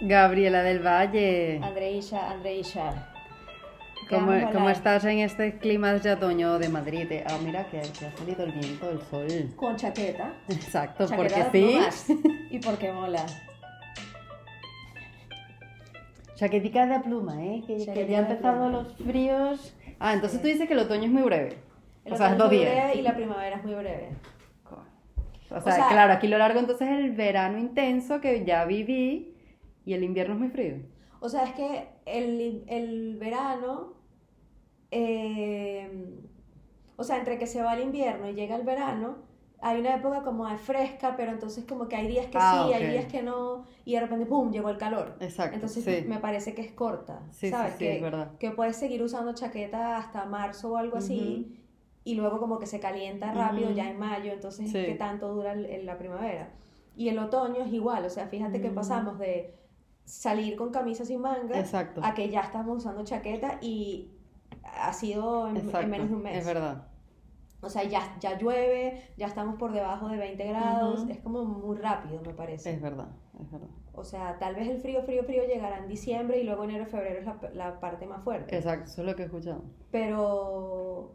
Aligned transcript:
Gabriela 0.00 0.62
del 0.62 0.80
Valle, 0.84 1.60
Andreisha, 1.62 2.30
Andreisha. 2.30 3.08
¿Qué 4.08 4.14
¿cómo, 4.14 4.32
cómo 4.52 4.70
estás 4.70 5.04
en 5.04 5.18
este 5.18 5.58
clima 5.58 5.92
de 5.92 6.12
otoño 6.12 6.58
de 6.58 6.68
Madrid? 6.68 7.06
Ah, 7.26 7.36
mira 7.44 7.66
que, 7.66 7.80
que 7.80 8.06
ha 8.06 8.16
salido 8.16 8.44
el 8.44 8.52
viento, 8.52 8.90
el 8.90 9.00
sol. 9.02 9.26
Con 9.56 9.76
chaqueta. 9.76 10.32
Exacto, 10.48 11.06
chaqueta 11.06 11.50
porque 11.50 11.84
sí. 12.06 12.16
Y 12.50 12.58
porque 12.60 12.90
mola. 12.92 13.26
Chaquetica 16.36 16.86
de 16.86 17.00
pluma, 17.00 17.44
¿eh? 17.44 17.62
Que, 17.66 17.76
que 17.92 18.06
ya 18.06 18.18
han 18.18 18.30
empezado 18.30 18.70
los 18.70 18.94
fríos. 18.96 19.74
Ah, 19.98 20.14
entonces 20.14 20.40
tú 20.40 20.46
dices 20.46 20.68
que 20.68 20.74
el 20.74 20.80
otoño 20.80 21.04
es 21.04 21.10
muy 21.10 21.22
breve. 21.22 21.58
El 22.04 22.12
o 22.12 22.16
sea, 22.16 22.30
es 22.30 22.38
dos 22.38 22.48
días. 22.48 22.70
breve 22.72 22.94
Y 22.94 23.02
la 23.02 23.14
primavera 23.14 23.56
es 23.56 23.64
muy 23.64 23.74
breve. 23.74 24.10
O 25.50 25.60
sea, 25.60 25.72
sea- 25.72 25.88
claro, 25.88 26.12
aquí 26.12 26.28
lo 26.28 26.38
largo 26.38 26.60
entonces 26.60 26.88
es 26.88 26.98
el 26.98 27.10
verano 27.12 27.58
intenso 27.58 28.20
que 28.20 28.44
ya 28.44 28.64
viví 28.66 29.34
y 29.88 29.94
el 29.94 30.04
invierno 30.04 30.34
es 30.34 30.40
muy 30.40 30.50
frío. 30.50 30.74
O 31.20 31.30
sea, 31.30 31.44
es 31.44 31.54
que 31.54 31.88
el, 32.04 32.62
el 32.68 33.16
verano, 33.16 33.94
eh, 34.90 36.20
o 36.96 37.04
sea, 37.04 37.16
entre 37.18 37.38
que 37.38 37.46
se 37.46 37.62
va 37.62 37.74
el 37.74 37.82
invierno 37.84 38.28
y 38.28 38.34
llega 38.34 38.54
el 38.56 38.64
verano, 38.64 39.16
hay 39.60 39.80
una 39.80 39.96
época 39.96 40.22
como 40.22 40.46
de 40.46 40.56
fresca, 40.58 41.14
pero 41.16 41.32
entonces 41.32 41.64
como 41.64 41.88
que 41.88 41.96
hay 41.96 42.06
días 42.06 42.26
que 42.26 42.36
Ah, 42.38 42.64
sí, 42.66 42.68
ok. 42.74 42.74
hay 42.82 42.90
días 42.92 43.06
que 43.06 43.22
no, 43.22 43.64
y 43.86 43.94
de 43.94 44.00
repente, 44.00 44.26
¡pum!, 44.26 44.50
llegó 44.52 44.68
el 44.68 44.76
calor. 44.76 45.16
Exacto. 45.20 45.54
Entonces 45.54 45.82
sí. 45.84 46.04
me 46.06 46.18
parece 46.18 46.54
que 46.54 46.60
es 46.60 46.72
corta, 46.72 47.22
Sí, 47.30 47.48
¿sabes? 47.50 47.72
sí, 47.72 47.78
que, 47.78 47.96
es 47.96 48.02
verdad. 48.02 48.36
que 48.38 48.50
puedes 48.50 48.76
seguir 48.76 49.02
usando 49.02 49.32
chaqueta 49.32 49.96
hasta 49.96 50.26
marzo 50.26 50.72
o 50.72 50.76
algo 50.76 50.98
así, 50.98 51.56
y 52.04 52.14
luego 52.14 52.38
como 52.38 52.58
que 52.58 52.66
se 52.66 52.78
calienta 52.78 53.32
rápido 53.32 53.68
Ujú. 53.68 53.76
ya 53.76 53.90
en 53.90 53.98
mayo, 53.98 54.32
entonces 54.32 54.66
Sí. 54.70 54.84
¿qué 54.84 54.94
tanto 54.94 55.32
dura 55.34 55.52
el- 55.52 55.64
el- 55.66 55.86
la 55.86 55.96
primavera? 55.98 56.50
Y 56.96 57.08
el 57.08 57.18
otoño 57.18 57.62
es 57.64 57.72
igual, 57.72 58.04
o 58.04 58.10
sea, 58.10 58.28
fíjate 58.28 58.60
que 58.60 58.70
Mm. 58.70 58.74
pasamos 58.74 59.18
de 59.18 59.54
salir 60.08 60.56
con 60.56 60.70
camisa 60.70 61.04
sin 61.04 61.20
manga 61.20 61.58
Exacto. 61.58 62.00
a 62.02 62.14
que 62.14 62.30
ya 62.30 62.40
estamos 62.40 62.78
usando 62.78 63.04
chaqueta 63.04 63.58
y 63.60 64.10
ha 64.62 64.92
sido 64.92 65.48
en, 65.48 65.66
menos 65.90 66.08
de 66.08 66.14
un 66.14 66.22
mes. 66.22 66.38
Es 66.38 66.46
verdad. 66.46 66.86
O 67.60 67.68
sea, 67.68 67.82
ya, 67.84 68.16
ya 68.20 68.38
llueve, 68.38 69.02
ya 69.16 69.26
estamos 69.26 69.56
por 69.56 69.72
debajo 69.72 70.08
de 70.08 70.16
20 70.16 70.46
grados, 70.46 71.06
es 71.08 71.18
como 71.18 71.44
muy 71.44 71.76
rápido, 71.76 72.22
me 72.24 72.32
parece. 72.32 72.70
Es 72.70 72.80
verdad, 72.80 73.08
es 73.40 73.50
verdad. 73.50 73.68
O 73.92 74.04
sea, 74.04 74.38
tal 74.38 74.54
vez 74.54 74.68
el 74.68 74.78
frío, 74.78 75.02
frío, 75.02 75.24
frío 75.24 75.44
llegará 75.44 75.78
en 75.78 75.88
diciembre 75.88 76.38
y 76.38 76.44
luego 76.44 76.64
enero, 76.64 76.86
febrero 76.86 77.18
es 77.18 77.26
la, 77.26 77.36
la 77.54 77.80
parte 77.80 78.06
más 78.06 78.22
fuerte. 78.22 78.56
Exacto, 78.56 78.90
eso 78.90 79.02
es 79.02 79.08
lo 79.08 79.16
que 79.16 79.22
he 79.22 79.26
escuchado. 79.26 79.64
Pero, 79.90 81.12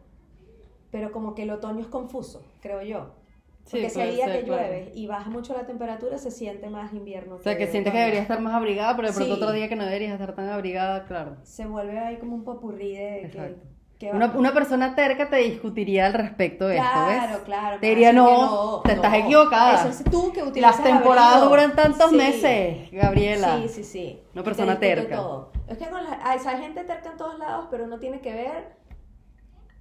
pero 0.90 1.10
como 1.10 1.34
que 1.34 1.44
el 1.44 1.50
otoño 1.50 1.80
es 1.80 1.88
confuso, 1.88 2.42
creo 2.60 2.82
yo. 2.82 3.23
Sí, 3.64 3.78
Porque 3.78 3.90
si 3.90 4.00
hay 4.00 4.14
día 4.16 4.26
ser, 4.26 4.40
que 4.40 4.44
claro. 4.44 4.62
llueve 4.62 4.92
y 4.94 5.06
baja 5.06 5.30
mucho 5.30 5.54
la 5.54 5.66
temperatura, 5.66 6.18
se 6.18 6.30
siente 6.30 6.68
más 6.68 6.92
invierno. 6.92 7.36
O 7.36 7.38
sea, 7.38 7.56
que 7.56 7.66
sientes 7.66 7.92
que 7.92 7.98
otoño. 7.98 8.00
deberías 8.04 8.22
estar 8.22 8.40
más 8.40 8.52
abrigada, 8.54 8.94
pero 8.94 9.08
de 9.08 9.14
pronto 9.14 9.34
Sí. 9.36 9.40
otro 9.42 9.52
día 9.52 9.68
que 9.70 9.76
no 9.76 9.84
deberías 9.84 10.12
estar 10.12 10.34
tan 10.34 10.50
abrigada, 10.50 11.04
claro. 11.06 11.36
Se 11.44 11.64
vuelve 11.64 11.98
ahí 11.98 12.18
como 12.18 12.34
un 12.36 12.44
popurrí 12.44 12.92
de 12.92 12.98
que, 13.20 13.26
Exacto. 13.26 13.66
que 13.98 14.10
Una, 14.10 14.26
una 14.36 14.52
persona 14.52 14.94
terca 14.94 15.30
te 15.30 15.36
discutiría 15.36 16.04
al 16.06 16.12
respecto 16.12 16.66
de 16.68 16.76
esto, 16.76 16.88
Claro, 16.92 17.32
¿ves? 17.32 17.42
claro. 17.46 17.80
Te 17.80 17.86
me 17.86 17.90
diría, 17.94 18.10
que 18.10 18.16
no, 18.16 18.82
te 18.84 18.92
estás 18.92 19.14
equivocada. 19.14 19.74
Eso 19.80 19.88
es 19.88 20.04
tú 20.10 20.30
que 20.32 20.42
utilizas 20.42 20.76
Las 20.76 20.84
temporadas 20.84 21.32
abrigo. 21.36 21.48
duran 21.50 21.74
tantos 21.74 22.10
Sí. 22.10 22.16
meses, 22.16 22.90
Gabriela. 22.92 23.60
Sí, 23.62 23.68
sí, 23.68 23.84
sí. 23.84 24.20
Una 24.34 24.42
te 24.42 24.44
persona 24.44 24.72
discute 24.74 24.94
terca. 24.94 25.16
todo. 25.16 25.52
Es 25.68 25.78
que 25.78 25.86
con 25.88 26.04
la- 26.04 26.18
hay, 26.22 26.38
gente 26.60 26.84
terca 26.84 27.12
en 27.12 27.16
todos 27.16 27.38
lados, 27.38 27.68
pero 27.70 27.84
uno 27.84 27.98
tiene 27.98 28.20
que 28.20 28.34
ver 28.34 28.76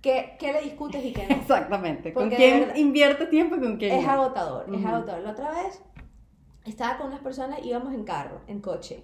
qué, 0.04 0.36
qué 0.38 0.54
le 0.54 0.62
discutes 0.62 1.04
y 1.04 1.12
qué 1.14 1.26
no. 1.28 1.36
Exactamente. 1.42 2.14
¿Con 2.14 2.24
Porque 2.30 2.36
de 2.38 2.44
quién 2.44 2.60
verdad- 2.60 2.76
invierte 2.76 3.26
tiempo 3.26 3.56
y 3.56 3.60
con 3.62 3.78
quién 3.78 3.94
Es 3.94 4.06
no? 4.06 4.12
agotador, 4.12 4.66
es 4.70 4.76
Ujú. 4.80 4.88
agotador. 4.88 5.22
La 5.24 5.32
otra 5.32 5.50
vez 5.50 5.82
estaba 6.66 6.98
con 6.98 7.08
unas 7.08 7.22
personas, 7.22 7.60
íbamos 7.66 7.94
en 7.94 8.04
carro, 8.04 8.42
en 8.48 8.60
coche. 8.62 9.04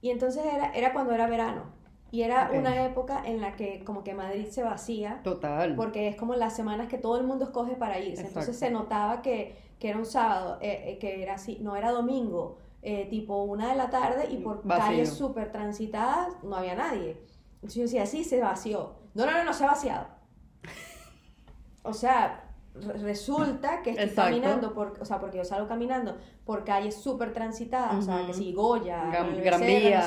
Y 0.00 0.10
entonces 0.10 0.44
era, 0.44 0.70
era 0.72 0.92
cuando 0.92 1.12
era 1.12 1.26
verano. 1.26 1.74
Y 2.12 2.22
era 2.22 2.48
Ok. 2.50 2.58
una 2.58 2.84
época 2.86 3.20
en 3.26 3.40
la 3.40 3.56
que 3.56 3.82
como 3.84 4.04
que 4.04 4.14
Madrid 4.14 4.46
se 4.48 4.62
vacía. 4.62 5.20
Total. 5.24 5.74
Porque 5.74 6.06
es 6.08 6.14
como 6.16 6.34
las 6.36 6.54
semanas 6.54 6.86
que 6.88 6.98
todo 6.98 7.18
el 7.18 7.24
mundo 7.26 7.46
escoge 7.46 7.74
para 7.74 7.98
irse. 7.98 8.22
Entonces 8.26 8.54
Exacto. 8.54 8.58
se 8.66 8.70
notaba 8.70 9.22
que, 9.22 9.56
que 9.80 9.88
era 9.88 9.98
un 9.98 10.06
sábado, 10.06 10.58
eh, 10.60 10.84
eh, 10.86 10.98
que 10.98 11.22
era 11.22 11.34
así, 11.34 11.58
no 11.60 11.74
era 11.74 11.90
domingo, 11.90 12.58
eh, 12.82 13.08
tipo 13.10 13.42
una 13.42 13.70
de 13.70 13.74
la 13.74 13.90
tarde 13.90 14.28
y 14.30 14.36
por 14.36 14.62
Vacío. 14.64 14.84
calles 14.86 15.10
súper 15.12 15.50
transitadas 15.50 16.28
no 16.44 16.54
había 16.56 16.76
nadie. 16.76 17.20
Entonces 17.56 17.74
yo 17.74 17.82
decía, 17.82 18.06
sí, 18.06 18.22
se 18.22 18.40
vació. 18.40 18.92
No, 19.14 19.26
no, 19.26 19.32
no, 19.32 19.44
no 19.44 19.52
se 19.52 19.64
ha 19.64 19.68
vaciado. 19.68 20.06
O 21.82 21.92
sea, 21.94 22.44
re- 22.74 22.98
resulta 22.98 23.82
que 23.82 23.90
estoy 23.90 24.04
Exacto. 24.06 24.30
caminando, 24.30 24.74
por, 24.74 24.98
o 25.00 25.04
sea, 25.04 25.20
porque 25.20 25.38
yo 25.38 25.44
salgo 25.44 25.68
caminando 25.68 26.16
por 26.44 26.64
calles 26.64 26.96
súper 26.96 27.32
transitadas, 27.32 27.94
o 27.96 28.02
sea, 28.02 28.26
que 28.26 28.34
si 28.34 28.52
Goya, 28.52 29.04
Gran- 29.10 29.32
Vía, 29.40 29.50
no 29.52 29.58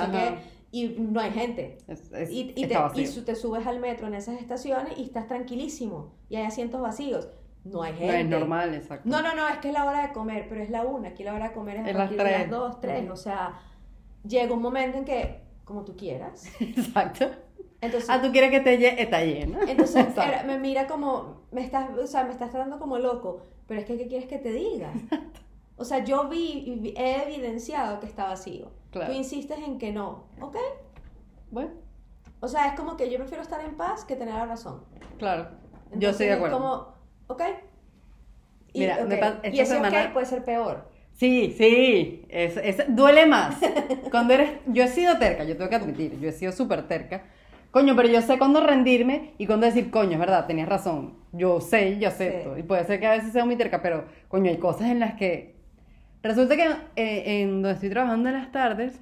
sé 0.06 0.12
qué, 0.12 0.60
y 0.72 0.88
no 1.00 1.20
hay 1.20 1.32
gente. 1.32 1.78
Es- 1.88 2.12
es- 2.12 2.30
Y, 2.32 2.54
y, 2.56 2.68
te, 2.68 2.76
y 2.96 3.06
te 3.22 3.36
subes 3.36 3.66
al 3.66 3.80
metro 3.80 4.08
en 4.08 4.14
esas 4.14 4.40
estaciones 4.40 4.98
y 4.98 5.04
estás 5.04 5.28
tranquilísimo 5.28 6.14
y 6.30 6.36
hay 6.36 6.44
asientos 6.46 6.82
vacíos. 6.82 7.30
No 7.66 7.82
hay 7.84 7.92
No 7.94 7.98
gente. 8.00 8.20
es 8.22 8.28
normal, 8.28 8.74
exacto. 8.74 9.10
No, 9.10 9.22
no, 9.22 9.36
no, 9.36 9.48
es 9.50 9.58
que 9.58 9.68
es 9.68 9.74
la 9.74 9.84
hora 9.86 10.08
de 10.08 10.14
comer, 10.14 10.46
pero 10.48 10.62
es 10.62 10.70
la 10.70 10.84
una. 10.84 11.10
Aquí 11.10 11.24
la 11.24 11.34
hora 11.34 11.50
de 11.50 11.54
comer 11.54 11.78
es 11.78 11.86
a 11.86 11.90
Es 11.90 11.94
las 11.96 12.02
partir 12.04 12.18
de 12.18 12.24
tres. 12.24 12.40
las 12.42 12.50
dos, 12.50 12.80
tres. 12.80 13.10
O 13.10 13.16
sea, 13.18 13.60
llega 14.26 14.54
un 14.54 14.62
momento 14.62 14.98
en 14.98 15.06
que, 15.06 15.42
como 15.66 15.84
tú 15.84 15.96
quieras. 15.98 16.46
Exacto. 16.62 17.30
Entonces, 17.82 18.10
Ah, 18.10 18.22
tú 18.22 18.32
quieres 18.32 18.50
que 18.52 18.58
esté 18.58 18.78
lle- 18.80 18.96
está 19.00 19.24
llena. 19.24 19.60
entonces 19.68 20.06
era- 20.18 20.44
me 20.44 20.60
mira 20.60 20.88
como, 20.88 21.44
me 21.52 21.62
estás, 21.64 21.90
o 21.98 22.08
sea, 22.08 22.24
me 22.26 22.32
estás 22.32 22.52
tratando 22.52 22.78
como 22.80 22.98
loco, 23.00 23.42
pero 23.68 23.80
es 23.80 23.86
que, 23.86 23.98
¿qué 23.98 24.08
quieres 24.08 24.28
que 24.28 24.38
te 24.38 24.52
diga? 24.52 24.92
O 25.78 25.86
sea, 25.86 26.04
yo 26.04 26.28
vi, 26.28 26.38
y 26.86 26.94
he 26.98 27.24
evidenciado 27.24 28.00
que 28.02 28.06
está 28.06 28.26
vacío. 28.26 28.72
Claro. 28.92 29.12
Tú 29.14 29.18
insistes 29.18 29.58
en 29.60 29.78
que 29.78 29.92
no, 29.94 30.26
¿ok? 30.42 30.58
Bueno, 31.52 31.72
O 32.42 32.48
sea, 32.48 32.68
es 32.68 32.74
como 32.74 32.98
que 32.98 33.10
yo 33.10 33.18
prefiero 33.18 33.44
estar 33.44 33.64
en 33.64 33.76
paz 33.78 34.04
que 34.06 34.16
tener 34.16 34.34
la 34.36 34.46
razón. 34.46 34.84
claro. 35.18 35.44
Yo 35.92 35.94
Entonces, 36.10 36.12
estoy 36.12 36.28
de 36.28 36.34
acuerdo. 36.34 36.56
Es 36.58 36.62
como, 36.62 36.94
¿ok? 37.28 37.42
Y, 38.74 38.80
Mira, 38.82 39.04
me 39.06 39.16
ok, 39.16 39.20
pa- 39.20 39.40
y 39.44 39.48
esta 39.48 39.64
ese 39.64 39.74
semana- 39.74 40.14
puede 40.14 40.26
ser 40.28 40.44
peor. 40.46 40.88
Sí, 41.14 41.54
sí, 41.58 42.26
es, 42.30 42.56
es- 42.58 42.86
duele 42.96 43.26
más. 43.26 43.58
Cuando 44.12 44.34
eres, 44.36 44.52
yo 44.68 44.84
he 44.84 44.88
sido 44.88 45.18
terca, 45.18 45.44
yo 45.46 45.58
tengo 45.58 45.70
que 45.70 45.76
admitir, 45.76 46.20
yo 46.20 46.30
he 46.30 46.32
sido 46.32 46.52
súper 46.52 46.88
terca. 46.88 47.24
Coño, 47.72 47.96
pero 47.96 48.10
yo 48.10 48.22
sé 48.22 48.38
cuándo 48.40 48.66
rendirme 48.66 49.34
y 49.38 49.46
cuándo 49.46 49.68
decir, 49.68 49.92
coño, 49.92 50.14
es 50.14 50.20
verdad, 50.20 50.48
tenías 50.48 50.68
razón. 50.68 51.14
Yo 51.32 51.62
sé, 51.62 52.00
yo 52.00 52.08
acepto. 52.08 52.56
Sí. 52.56 52.62
Y 52.62 52.64
puede 52.64 52.84
ser 52.86 53.00
que 53.00 53.08
a 53.08 53.12
veces 53.12 53.32
sea 53.32 53.46
muy 53.46 53.56
terca, 53.56 53.82
pero, 53.82 54.06
coño, 54.28 54.50
hay 54.50 54.58
cosas 54.58 54.90
en 54.90 55.00
las 55.00 55.14
que... 55.16 55.56
Resulta 56.24 56.56
que 56.56 56.66
eh, 56.96 57.42
en 57.42 57.62
donde 57.62 57.74
estoy 57.74 57.90
trabajando 57.90 58.30
en 58.30 58.36
las 58.36 58.52
tardes, 58.52 59.00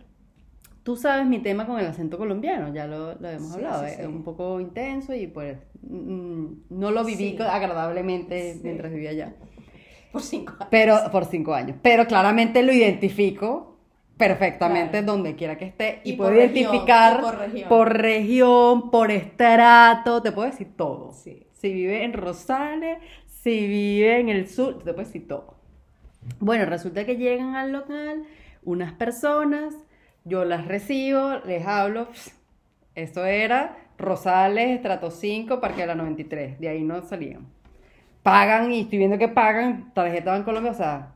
tú 0.84 0.96
sabes 0.96 1.26
mi 1.26 1.40
tema 1.40 1.66
con 1.66 1.80
el 1.80 1.86
acento 1.88 2.18
colombiano, 2.18 2.74
ya 2.74 2.86
lo, 2.88 3.16
lo 3.16 3.30
hemos 3.30 3.54
Sí, 3.54 3.56
hablado, 3.56 3.86
sí, 3.88 3.94
es 4.00 4.06
un 4.06 4.24
poco 4.24 4.60
intenso 4.60 5.16
y 5.16 5.28
pues 5.28 5.58
mm, 5.82 6.46
no 6.70 6.92
lo 6.92 7.04
viví 7.04 7.38
agradablemente 7.40 8.60
mientras 8.64 8.92
vivía 8.92 9.12
allá. 9.12 9.34
Por 10.12 10.22
cinco 10.22 10.54
años. 10.54 10.68
Pero 10.70 10.98
por 11.12 11.26
cinco 11.26 11.54
años. 11.54 11.78
Pero 11.82 12.06
claramente 12.06 12.64
lo 12.64 12.72
identifico 12.72 13.77
perfectamente 14.18 14.92
Claro. 15.00 15.06
donde 15.14 15.36
quiera 15.36 15.58
que 15.58 15.66
esté 15.66 16.02
y, 16.04 16.12
Y 16.12 16.14
puedo 16.18 16.32
región, 16.32 16.56
identificar 16.56 17.22
por 17.22 17.38
región. 17.38 17.70
por 17.70 17.94
región, 17.98 18.92
por 18.92 19.12
estrato, 19.12 20.22
te 20.22 20.32
puedo 20.32 20.50
decir 20.50 20.76
todo. 20.76 21.12
Sí. 21.14 21.46
Si 21.54 21.72
vive 21.74 22.04
en 22.04 22.14
Rosales, 22.14 22.98
si 23.26 23.68
vive 23.68 24.20
en 24.20 24.30
el 24.30 24.48
sur, 24.48 24.80
te 24.80 24.94
puedo 24.94 25.06
decir 25.06 25.28
todo. 25.28 25.56
Bueno, 26.40 26.66
resulta 26.66 27.06
que 27.06 27.16
llegan 27.16 27.56
al 27.56 27.72
local 27.72 28.24
unas 28.64 28.92
personas, 28.94 29.74
yo 30.26 30.44
las 30.46 30.66
recibo, 30.68 31.36
les 31.46 31.66
hablo. 31.66 32.08
Eso 32.96 33.26
era 33.26 33.78
Rosales, 33.98 34.70
estrato 34.72 35.10
5, 35.12 35.60
Parque 35.62 35.82
de 35.82 35.88
la 35.88 35.96
93. 35.96 36.60
De 36.60 36.68
ahí 36.70 36.84
no 36.84 37.02
salían. 37.04 37.48
Pagan 38.24 38.72
y 38.74 38.82
estoy 38.82 38.98
viendo 38.98 39.18
que 39.18 39.30
pagan, 39.30 39.92
tarjeta 39.94 40.36
en 40.36 40.44
Colombia, 40.44 40.72
o 40.72 40.76
sea, 40.76 41.14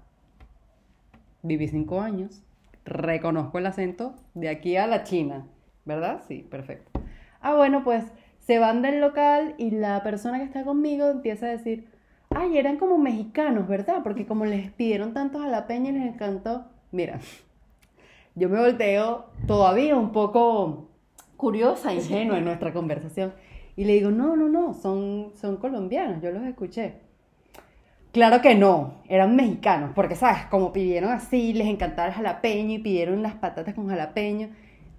viví 1.41 1.67
cinco 1.67 1.99
años, 1.99 2.41
reconozco 2.85 3.57
el 3.57 3.65
acento 3.65 4.15
de 4.33 4.49
aquí 4.49 4.77
a 4.77 4.87
la 4.87 5.03
China, 5.03 5.47
¿verdad? 5.85 6.21
Sí, 6.27 6.45
perfecto. 6.49 6.91
Ah, 7.41 7.55
bueno, 7.55 7.83
pues 7.83 8.05
se 8.39 8.59
van 8.59 8.81
del 8.81 9.01
local 9.01 9.55
y 9.57 9.71
la 9.71 10.03
persona 10.03 10.39
que 10.39 10.45
está 10.45 10.63
conmigo 10.63 11.07
empieza 11.09 11.47
a 11.47 11.49
decir, 11.49 11.87
ay, 12.29 12.57
eran 12.57 12.77
como 12.77 12.97
mexicanos, 12.97 13.67
¿verdad? 13.67 14.01
Porque 14.03 14.25
como 14.25 14.45
les 14.45 14.71
pidieron 14.71 15.13
tantos 15.13 15.41
jalapeños 15.41 15.93
les 15.93 16.13
encantó. 16.13 16.65
Mira, 16.91 17.19
yo 18.35 18.49
me 18.49 18.59
volteo 18.59 19.25
todavía 19.47 19.95
un 19.95 20.11
poco 20.11 20.89
curiosa, 21.37 21.93
ingenua 21.93 22.37
en 22.37 22.45
nuestra 22.45 22.73
conversación. 22.73 23.33
Y 23.75 23.85
le 23.85 23.93
digo, 23.93 24.11
no, 24.11 24.35
no, 24.35 24.49
no, 24.49 24.73
son, 24.73 25.31
son 25.35 25.57
colombianos, 25.57 26.21
yo 26.21 26.31
los 26.31 26.43
escuché. 26.43 26.95
Claro 28.11 28.41
que 28.41 28.55
no, 28.55 28.95
eran 29.07 29.37
mexicanos, 29.37 29.91
porque, 29.95 30.15
¿sabes? 30.15 30.43
Como 30.49 30.73
pidieron 30.73 31.11
así, 31.11 31.53
les 31.53 31.67
encantaba 31.67 32.09
el 32.09 32.13
jalapeño 32.13 32.75
y 32.75 32.79
pidieron 32.79 33.23
las 33.23 33.35
patatas 33.35 33.73
con 33.73 33.87
jalapeño. 33.87 34.49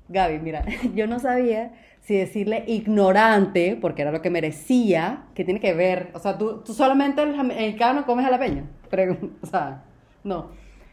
Gaby, 0.09 0.39
mira, 0.39 0.65
yo 0.95 1.07
no 1.07 1.19
sabía 1.19 1.73
si 2.01 2.17
decirle 2.17 2.65
ignorante, 2.67 3.77
porque 3.79 4.03
era 4.03 4.13
lo 4.13 4.23
que 4.23 4.31
merecía, 4.31 5.25
que 5.35 5.45
tiene 5.45 5.61
que 5.61 5.75
ver. 5.75 6.11
O 6.15 6.19
sea, 6.21 6.39
tú, 6.39 6.63
tú 6.65 6.73
solamente 6.73 7.23
el 7.23 7.37
mexicano 7.45 8.07
comes 8.07 8.25
jalapeño. 8.25 8.65
O 9.43 9.47
sea, 9.47 9.85
no. 10.25 10.49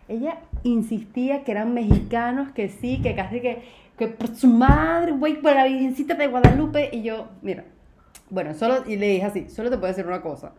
ella 0.08 0.40
insistía 0.64 1.44
que 1.44 1.52
eran 1.52 1.74
mexicanos, 1.74 2.52
que 2.52 2.68
sí, 2.70 3.02
que 3.02 3.16
casi 3.16 3.40
que, 3.40 3.64
que 3.98 4.08
por 4.08 4.36
su 4.36 4.48
madre, 4.48 5.14
güey, 5.14 5.42
por 5.42 5.56
la 5.56 5.66
Virgencita 5.66 6.16
de 6.16 6.28
Guadalupe. 6.28 6.90
Y 6.92 7.02
yo, 7.02 7.30
mira, 7.42 7.64
bueno, 8.30 8.54
solo, 8.54 8.84
y 8.86 8.98
le 8.98 9.08
dije 9.08 9.26
así, 9.26 9.50
solo 9.50 9.70
te 9.70 9.78
puedo 9.78 9.88
decir 9.88 10.06
una 10.06 10.22
cosa. 10.22 10.52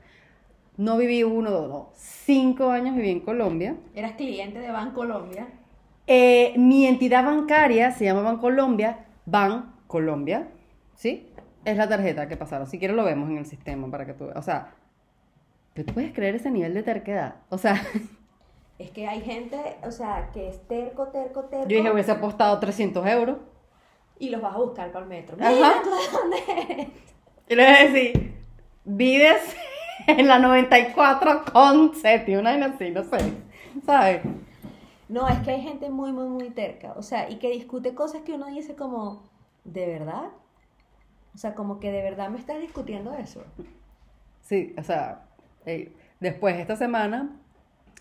No 0.80 0.96
viví 0.96 1.22
uno, 1.24 1.50
dos, 1.50 1.68
no, 1.68 1.90
cinco 1.94 2.70
años 2.70 2.96
viví 2.96 3.10
en 3.10 3.20
Colombia. 3.20 3.76
Eras 3.94 4.12
cliente 4.12 4.60
de 4.60 4.70
Bancolombia. 4.70 5.46
Eh, 6.06 6.54
mi 6.56 6.86
entidad 6.86 7.22
bancaria 7.22 7.90
se 7.90 8.06
llama 8.06 8.22
Bancolombia, 8.22 9.04
Ban 9.26 9.74
Colombia, 9.86 10.48
¿sí? 10.94 11.28
Es 11.66 11.76
la 11.76 11.86
tarjeta 11.86 12.28
que 12.28 12.38
pasaron. 12.38 12.66
Si 12.66 12.78
quieres 12.78 12.96
lo 12.96 13.04
vemos 13.04 13.28
en 13.28 13.36
el 13.36 13.44
sistema 13.44 13.90
para 13.90 14.06
que 14.06 14.14
tú 14.14 14.24
veas. 14.24 14.38
O 14.38 14.42
sea, 14.42 14.72
¿tú 15.74 15.84
puedes 15.84 16.14
creer 16.14 16.36
ese 16.36 16.50
nivel 16.50 16.72
de 16.72 16.82
terquedad? 16.82 17.34
O 17.50 17.58
sea, 17.58 17.74
Es 18.78 18.90
que 18.92 19.06
hay 19.06 19.20
gente, 19.20 19.58
o 19.82 19.90
sea, 19.90 20.30
que 20.32 20.48
es 20.48 20.66
terco, 20.66 21.08
terco, 21.08 21.42
terco. 21.42 21.68
yo 21.68 21.76
dije, 21.76 21.90
hubiese 21.90 22.12
apostado 22.12 22.58
300 22.58 23.06
euros. 23.06 23.36
Y 24.18 24.30
los 24.30 24.40
vas 24.40 24.54
a 24.54 24.58
buscar 24.58 24.90
para 24.92 25.04
el 25.04 25.10
metro. 25.10 25.36
Ajá. 25.38 25.50
Mira, 25.50 25.82
¿tú 25.84 25.90
de 25.90 26.18
dónde 26.18 26.72
eres? 26.72 26.88
Y 27.50 27.54
le 27.54 27.64
voy 27.66 27.74
a 27.74 27.84
decir, 27.84 28.34
vives 28.86 29.56
en 30.06 30.26
la 30.26 30.38
94 30.38 31.44
con 31.52 31.94
Seti, 31.94 32.34
una 32.34 32.50
vaina 32.50 32.66
así, 32.66 32.90
no 32.90 33.04
sé, 33.04 33.18
¿sabes? 33.84 34.22
No, 35.08 35.28
es 35.28 35.38
que 35.40 35.50
hay 35.50 35.62
gente 35.62 35.90
muy, 35.90 36.12
muy, 36.12 36.28
muy 36.28 36.50
terca. 36.50 36.92
O 36.96 37.02
sea, 37.02 37.28
y 37.28 37.36
que 37.36 37.50
discute 37.50 37.94
cosas 37.94 38.22
que 38.22 38.32
uno 38.32 38.46
dice 38.46 38.76
como, 38.76 39.24
¿de 39.64 39.86
verdad? 39.86 40.28
O 41.34 41.38
sea, 41.38 41.54
como 41.54 41.80
que 41.80 41.90
de 41.90 42.02
verdad 42.02 42.30
me 42.30 42.38
estás 42.38 42.60
discutiendo 42.60 43.14
eso. 43.14 43.44
Sí, 44.40 44.74
o 44.78 44.82
sea, 44.82 45.26
eh, 45.66 45.92
después 46.20 46.56
esta 46.58 46.76
semana 46.76 47.30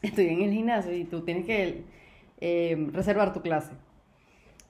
estoy 0.01 0.27
en 0.27 0.41
el 0.41 0.51
gimnasio 0.51 0.93
y 0.93 1.03
tú 1.03 1.21
tienes 1.21 1.45
que 1.45 1.83
eh, 2.41 2.87
reservar 2.91 3.33
tu 3.33 3.41
clase. 3.41 3.71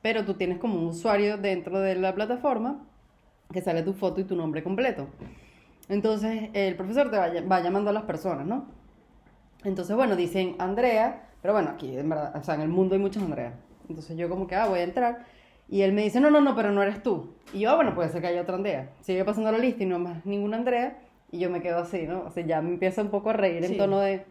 Pero 0.02 0.24
tú 0.24 0.36
tienes 0.36 0.60
como 0.60 0.80
un 0.80 0.88
usuario 0.88 1.38
dentro 1.38 1.80
de 1.80 1.96
la 1.96 2.16
plataforma 2.16 2.86
que 3.52 3.62
sale 3.62 3.82
tu 3.84 3.94
foto 3.94 4.22
y 4.22 4.24
tu 4.24 4.36
nombre 4.36 4.64
completo. 4.64 5.08
Entonces 5.90 6.50
el 6.54 6.76
profesor 6.76 7.10
te 7.12 7.18
va, 7.18 7.30
va 7.52 7.60
llamando 7.62 7.90
a 7.90 7.94
las 7.94 8.04
personas, 8.04 8.46
¿no? 8.46 8.68
Entonces, 9.64 9.96
bueno, 9.96 10.16
dicen 10.16 10.56
Andrea, 10.60 11.24
pero 11.42 11.54
bueno, 11.54 11.72
aquí 11.72 11.98
en 11.98 12.08
verdad, 12.08 12.34
o 12.36 12.44
sea, 12.44 12.56
en 12.56 12.62
el 12.62 12.70
mundo 12.70 12.96
hay 12.96 13.02
muchas 13.02 13.24
Andreas. 13.24 13.54
Entonces 13.90 14.16
yo 14.16 14.30
como 14.30 14.48
que, 14.48 14.56
ah, 14.56 14.68
voy 14.68 14.80
a 14.80 14.84
entrar. 14.84 15.26
Y 15.68 15.82
él 15.82 15.92
me 15.94 16.04
dice, 16.04 16.20
no, 16.20 16.32
no, 16.32 16.42
no, 16.42 16.56
pero 16.56 16.72
no 16.72 16.82
eres 16.82 17.04
tú. 17.04 17.34
Y 17.54 17.60
yo, 17.60 17.72
"Ah, 17.72 17.76
bueno, 17.76 17.94
puede 17.94 18.10
ser 18.10 18.22
que 18.22 18.28
haya 18.28 18.42
otra 18.42 18.56
Andrea. 18.56 18.90
Sigue 19.02 19.24
pasando 19.26 19.52
la 19.52 19.58
lista 19.58 19.84
y 19.84 19.86
no 19.86 20.00
más 20.00 20.26
ninguna 20.26 20.58
Andrea. 20.58 20.98
Y 21.32 21.40
yo 21.40 21.50
me 21.50 21.62
quedo 21.62 21.80
así, 21.80 22.08
¿no? 22.08 22.22
O 22.24 22.32
sea, 22.32 22.44
ya 22.46 22.62
me 22.62 22.70
empieza 22.70 23.02
un 23.02 23.10
poco 23.10 23.30
a 23.30 23.34
reír 23.34 23.64
en 23.64 23.72
Sí. 23.72 23.78
tono 23.78 24.00
de... 24.00 24.26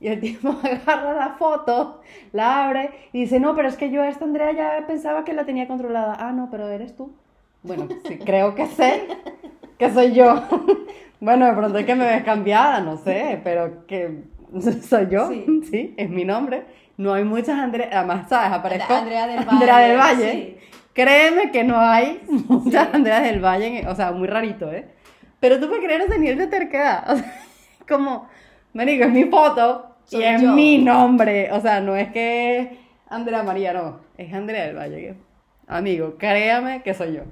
Y 0.00 0.08
el 0.08 0.20
tipo 0.20 0.50
agarra 0.50 1.14
la 1.14 1.30
foto, 1.38 2.00
la 2.32 2.66
abre 2.66 2.90
y 3.12 3.20
dice, 3.22 3.40
no, 3.40 3.54
pero 3.54 3.68
es 3.68 3.76
que 3.76 3.90
yo 3.90 4.02
a 4.02 4.08
esta 4.08 4.24
Andrea 4.24 4.52
ya 4.52 4.86
pensaba 4.86 5.24
que 5.24 5.32
la 5.32 5.44
tenía 5.44 5.66
controlada. 5.66 6.16
Ah, 6.18 6.32
no, 6.32 6.48
pero 6.50 6.68
eres 6.68 6.94
tú. 6.96 7.12
Bueno, 7.62 7.88
sí, 8.06 8.18
creo 8.18 8.54
que 8.54 8.66
sé 8.66 9.08
que 9.78 9.90
soy 9.90 10.12
yo. 10.12 10.42
bueno, 11.20 11.46
de 11.46 11.52
pronto 11.52 11.78
es 11.78 11.86
que 11.86 11.94
me 11.94 12.06
ves 12.06 12.22
cambiada, 12.24 12.80
no 12.80 12.96
sé, 12.96 13.40
pero 13.44 13.86
que 13.86 14.22
soy 14.82 15.08
yo, 15.10 15.28
Sí. 15.28 15.44
sí, 15.70 15.94
es 15.96 16.10
mi 16.10 16.24
nombre. 16.24 16.64
No 16.96 17.12
hay 17.14 17.22
muchas 17.24 17.58
Andrea, 17.58 17.88
además, 17.92 18.28
¿sabes? 18.28 18.50
Aparezco 18.52 18.92
Andrea 18.92 19.26
del 19.28 19.38
Andrea 19.48 19.74
Valle, 19.74 19.88
del 19.88 19.98
Valle. 19.98 20.32
sí. 20.32 20.54
Créeme 20.94 21.52
que 21.52 21.62
no 21.62 21.78
hay 21.78 22.20
muchas 22.48 22.92
Andreas 22.92 23.22
del 23.22 23.40
Valle, 23.44 23.86
o 23.86 23.94
sea, 23.94 24.10
muy 24.10 24.26
rarito, 24.26 24.72
¿eh? 24.72 24.84
Pero 25.38 25.60
tú 25.60 25.68
puedes 25.68 25.84
creer 25.84 26.00
ese 26.00 26.18
nivel 26.18 26.38
de 26.38 26.48
terquedad, 26.48 27.04
o 27.08 27.16
sea, 27.16 27.34
como, 27.88 28.28
marico, 28.72 29.04
es 29.04 29.12
mi 29.12 29.24
foto 29.26 29.94
Soy 30.06 30.22
y 30.22 30.24
es 30.24 30.42
yo. 30.42 30.52
mi 30.54 30.78
nombre, 30.78 31.52
o 31.52 31.60
sea, 31.60 31.80
no 31.80 31.94
es 31.94 32.08
que 32.10 32.80
Andrea 33.08 33.44
María, 33.44 33.72
no, 33.72 34.00
es 34.16 34.34
Andrea 34.34 34.66
del 34.66 34.76
Valle. 34.76 35.14
Amigo, 35.68 36.16
créame 36.18 36.82
que 36.82 36.94
soy 36.94 37.14
yo. 37.14 37.22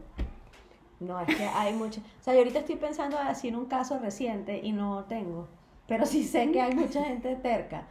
No, 1.01 1.21
es 1.21 1.31
que 1.37 1.45
hay 1.45 1.75
mucho. 1.75 2.01
O 2.01 2.23
sea, 2.23 2.33
yo 2.35 2.41
ahorita 2.41 2.61
estoy 2.61 2.77
pensando 2.77 3.19
así 3.19 3.49
en 3.49 3.57
un 3.57 3.67
caso 3.67 3.99
reciente 3.99 4.61
y 4.63 4.73
no 4.73 5.05
tengo. 5.05 5.49
Pero 5.87 6.07
sí 6.07 6.25
sé 6.25 6.51
que 6.51 6.61
hay 6.61 6.75
mucha 6.75 7.05
gente 7.05 7.37
terca. 7.37 7.87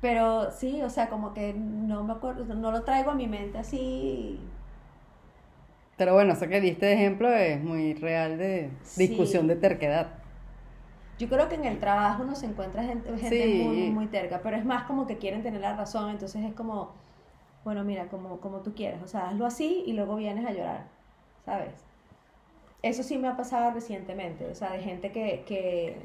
Pero 0.00 0.50
sí, 0.52 0.82
o 0.82 0.90
sea, 0.90 1.08
como 1.10 1.34
que 1.34 1.54
no 1.54 2.04
me 2.04 2.12
acuerdo, 2.14 2.44
no 2.54 2.70
lo 2.72 2.84
traigo 2.84 3.10
a 3.12 3.14
mi 3.14 3.26
mente 3.28 3.58
así. 3.58 4.40
Pero 5.96 6.14
bueno, 6.14 6.32
eso 6.32 6.48
que 6.48 6.60
diste 6.62 6.86
de 6.86 6.94
ejemplo 6.94 7.28
es 7.32 7.62
muy 7.62 7.92
real 7.94 8.38
de 8.38 8.70
Sí. 8.82 9.06
discusión 9.06 9.46
de 9.48 9.56
terquedad. 9.56 10.06
Yo 11.18 11.28
creo 11.28 11.48
que 11.48 11.56
en 11.56 11.64
el 11.64 11.78
trabajo 11.80 12.22
uno 12.22 12.34
se 12.36 12.46
encuentra 12.46 12.82
gente, 12.84 13.10
gente 13.18 13.46
Sí. 13.46 13.54
muy, 13.58 13.90
muy 13.90 14.06
terca, 14.06 14.40
pero 14.42 14.56
es 14.56 14.64
más 14.64 14.84
como 14.84 15.06
que 15.06 15.18
quieren 15.18 15.42
tener 15.42 15.60
la 15.60 15.76
razón, 15.76 16.10
entonces 16.10 16.44
es 16.44 16.54
como, 16.54 16.94
bueno, 17.64 17.84
mira, 17.84 18.08
como, 18.08 18.40
como 18.40 18.62
tú 18.62 18.74
quieras, 18.74 19.02
o 19.02 19.08
sea, 19.08 19.28
hazlo 19.30 19.46
así 19.46 19.84
y 19.86 19.94
luego 19.94 20.16
vienes 20.16 20.46
a 20.46 20.52
llorar, 20.52 20.88
¿sabes? 21.44 21.87
Eso 22.82 23.02
sí 23.02 23.18
me 23.18 23.28
ha 23.28 23.36
pasado 23.36 23.72
recientemente, 23.72 24.46
o 24.46 24.54
sea, 24.54 24.72
de 24.72 24.80
gente 24.80 25.10
que, 25.12 25.44
que, 25.46 25.96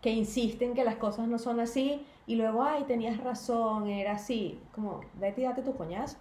que 0.00 0.10
insiste 0.10 0.64
en 0.64 0.74
que 0.74 0.84
las 0.84 0.96
cosas 0.96 1.26
no 1.28 1.38
son 1.38 1.58
así 1.60 2.06
y 2.26 2.36
luego, 2.36 2.62
ay, 2.62 2.84
tenías 2.84 3.18
razón, 3.18 3.88
era 3.88 4.12
así, 4.12 4.60
como, 4.72 5.00
vete 5.14 5.40
y 5.42 5.44
date 5.44 5.62
tu 5.62 5.76
coñazo. 5.76 6.18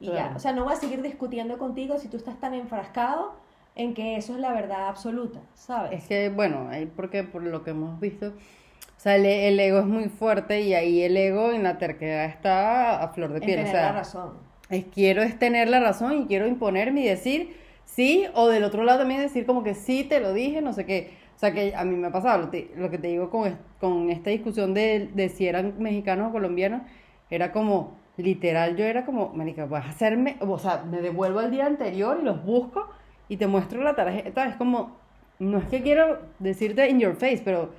Y 0.00 0.12
ya, 0.12 0.32
o 0.36 0.38
sea, 0.38 0.52
no 0.52 0.64
voy 0.64 0.74
a 0.74 0.76
seguir 0.76 1.02
discutiendo 1.02 1.58
contigo 1.58 1.98
si 1.98 2.08
tú 2.08 2.16
estás 2.16 2.38
tan 2.40 2.54
enfrascado 2.54 3.32
en 3.74 3.94
que 3.94 4.16
eso 4.16 4.34
es 4.34 4.40
la 4.40 4.52
verdad 4.52 4.88
absoluta, 4.88 5.40
¿sabes? 5.54 5.94
Es 5.94 6.04
que, 6.04 6.28
bueno, 6.30 6.70
porque 6.96 7.24
por 7.24 7.42
lo 7.42 7.62
que 7.64 7.70
hemos 7.70 8.00
visto, 8.00 8.28
o 8.28 9.00
sea, 9.00 9.16
el, 9.16 9.26
el 9.26 9.60
ego 9.60 9.80
es 9.80 9.86
muy 9.86 10.08
fuerte 10.08 10.62
y 10.62 10.74
ahí 10.74 11.02
el 11.02 11.16
ego 11.16 11.52
en 11.52 11.62
la 11.64 11.78
terquedad 11.78 12.26
está 12.26 13.02
a 13.02 13.08
flor 13.12 13.32
de 13.32 13.42
piel. 13.42 13.60
O 13.60 13.64
tener 13.64 13.78
la 13.78 13.92
sea, 13.92 13.92
razón. 13.92 14.38
es, 14.70 14.84
quiero 14.86 15.22
es 15.22 15.38
tener 15.38 15.68
la 15.68 15.80
razón 15.80 16.22
y 16.22 16.26
quiero 16.26 16.46
imponerme 16.46 17.02
y 17.02 17.06
decir 17.08 17.56
sí, 17.94 18.26
o 18.34 18.48
del 18.48 18.64
otro 18.64 18.84
lado 18.84 19.00
también 19.00 19.20
decir 19.20 19.46
como 19.46 19.62
que 19.62 19.74
sí, 19.74 20.04
te 20.04 20.20
lo 20.20 20.32
dije, 20.32 20.60
no 20.60 20.72
sé 20.72 20.84
qué. 20.86 21.14
O 21.36 21.38
sea, 21.38 21.52
que 21.52 21.74
a 21.74 21.84
mí 21.84 21.96
me 21.96 22.06
ha 22.08 22.12
pasado, 22.12 22.42
lo, 22.42 22.48
te- 22.48 22.70
lo 22.76 22.90
que 22.90 22.98
te 22.98 23.08
digo 23.08 23.28
con, 23.30 23.58
con 23.80 24.10
esta 24.10 24.30
discusión 24.30 24.72
de, 24.74 25.10
de 25.14 25.28
si 25.28 25.46
eran 25.46 25.74
mexicanos 25.78 26.28
o 26.28 26.32
colombianos, 26.32 26.82
era 27.30 27.50
como, 27.52 27.96
literal, 28.16 28.76
yo 28.76 28.84
era 28.84 29.04
como, 29.04 29.30
marica, 29.34 29.66
vas 29.66 29.86
a 29.86 29.88
hacerme, 29.90 30.36
o 30.40 30.58
sea, 30.58 30.84
me 30.88 31.00
devuelvo 31.00 31.40
al 31.40 31.50
día 31.50 31.66
anterior 31.66 32.18
y 32.20 32.24
los 32.24 32.44
busco 32.44 32.88
y 33.28 33.36
te 33.36 33.46
muestro 33.46 33.82
la 33.82 33.94
tarjeta, 33.96 34.46
es 34.46 34.56
como, 34.56 34.96
no 35.40 35.58
es 35.58 35.64
que 35.66 35.82
quiero 35.82 36.20
decirte 36.38 36.88
in 36.88 37.00
your 37.00 37.14
face, 37.16 37.42
pero 37.44 37.70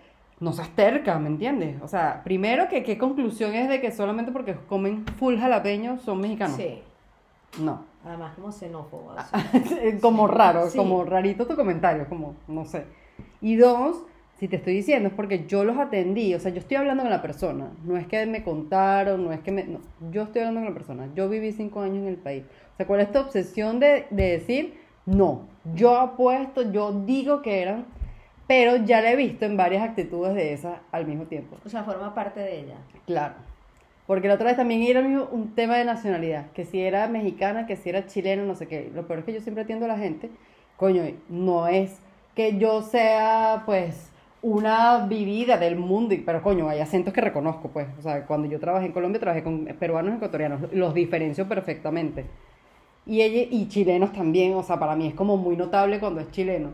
no 0.42 0.52
seas 0.52 0.70
terca, 0.76 1.18
¿me 1.18 1.28
entiendes? 1.30 1.82
O 1.82 1.88
sea, 1.88 2.22
primero 2.26 2.68
que 2.68 2.84
qué 2.84 2.98
conclusión 2.98 3.54
es 3.54 3.70
de 3.70 3.80
que 3.80 3.92
solamente 3.92 4.34
porque 4.34 4.56
comen 4.68 5.06
full 5.18 5.38
jalapeño 5.38 5.98
son 6.00 6.20
mexicanos. 6.20 6.58
Sí, 6.58 6.82
No. 7.62 7.86
Además 8.06 8.36
como 8.36 8.52
xenófobo. 8.52 9.14
así. 9.18 9.98
como 10.02 10.28
raro, 10.28 10.70
Sí. 10.70 10.78
como 10.78 11.04
rarito 11.04 11.48
tu 11.48 11.56
comentario, 11.56 12.08
como, 12.08 12.36
no 12.48 12.66
sé. 12.66 12.86
Y 13.42 13.56
dos, 13.56 14.04
si 14.38 14.48
te 14.48 14.58
estoy 14.58 14.74
diciendo 14.74 15.10
es 15.10 15.16
porque 15.16 15.46
yo 15.48 15.64
los 15.64 15.78
atendí, 15.78 16.34
o 16.36 16.40
sea, 16.40 16.52
yo 16.52 16.60
estoy 16.60 16.78
hablando 16.78 17.04
con 17.04 17.10
la 17.12 17.22
persona, 17.22 17.72
no 17.84 17.98
es 17.98 18.06
que 18.08 18.26
me 18.26 18.44
contaron, 18.44 19.24
no 19.24 19.32
es 19.32 19.40
que 19.40 19.52
me... 19.52 19.64
No, 19.64 19.80
yo 20.12 20.24
estoy 20.24 20.42
hablando 20.42 20.62
con 20.62 20.70
la 20.70 20.74
persona, 20.74 21.10
yo 21.16 21.30
viví 21.30 21.52
cinco 21.52 21.82
años 21.82 21.98
en 21.98 22.08
el 22.08 22.18
país. 22.18 22.44
O 22.74 22.78
sea, 22.78 22.86
¿cuál 22.86 23.00
es 23.02 23.12
tu 23.12 23.20
obsesión 23.20 23.80
de, 23.80 24.08
de 24.10 24.32
decir, 24.32 24.78
no, 25.06 25.48
yo 25.74 25.98
apuesto, 25.98 26.72
yo 26.72 26.92
digo 26.92 27.42
que 27.42 27.62
eran, 27.62 27.86
pero 28.48 28.76
ya 28.78 29.02
la 29.02 29.12
he 29.12 29.16
visto 29.16 29.46
en 29.46 29.58
varias 29.58 29.84
actitudes 29.84 30.36
de 30.36 30.54
esas 30.54 30.80
al 30.92 31.08
mismo 31.08 31.26
tiempo. 31.26 31.58
O 31.66 31.70
sea, 31.70 31.84
forma 31.84 32.14
parte 32.14 32.40
de 32.42 32.60
ella. 32.60 32.76
Claro. 33.08 33.36
Porque 34.08 34.28
la 34.28 34.36
otra 34.36 34.48
vez 34.48 34.58
también 34.58 34.84
era 34.84 35.00
un 35.02 35.56
tema 35.56 35.78
de 35.78 35.86
nacionalidad, 35.86 36.52
que 36.52 36.64
si 36.64 36.80
era 36.80 37.08
mexicana, 37.08 37.66
que 37.66 37.76
si 37.76 37.90
era 37.90 38.06
chilena, 38.06 38.44
no 38.44 38.56
sé 38.56 38.68
qué. 38.68 38.92
Lo 38.94 39.08
peor 39.08 39.20
es 39.20 39.26
que 39.26 39.34
yo 39.34 39.42
siempre 39.42 39.64
atiendo 39.64 39.86
a 39.86 39.88
la 39.88 39.98
gente, 39.98 40.30
coño, 40.78 41.04
no 41.30 41.68
es 41.68 42.00
que 42.36 42.58
yo 42.58 42.82
sea, 42.84 43.64
pues, 43.66 44.12
una 44.42 45.08
vivida 45.08 45.58
del 45.58 45.76
mundo, 45.76 46.16
pero 46.24 46.44
coño, 46.44 46.70
hay 46.70 46.80
acentos 46.80 47.14
que 47.14 47.22
reconozco, 47.22 47.70
pues. 47.70 47.88
O 47.98 48.02
sea, 48.04 48.26
cuando 48.28 48.48
yo 48.48 48.60
trabajé 48.60 48.86
en 48.86 48.92
Colombia, 48.92 49.20
trabajé 49.20 49.44
con 49.44 49.66
peruanos 49.80 50.14
y 50.14 50.18
ecuatorianos, 50.18 50.72
los 50.72 50.94
diferencio 50.94 51.48
perfectamente. 51.48 52.26
Y, 53.08 53.22
ella, 53.22 53.48
y 53.50 53.68
chilenos 53.70 54.14
también, 54.14 54.54
o 54.54 54.64
sea, 54.64 54.78
para 54.80 54.96
mí 54.96 55.08
es 55.08 55.16
como 55.16 55.38
muy 55.38 55.56
notable 55.56 56.00
cuando 56.00 56.22
es 56.22 56.30
chileno. 56.32 56.70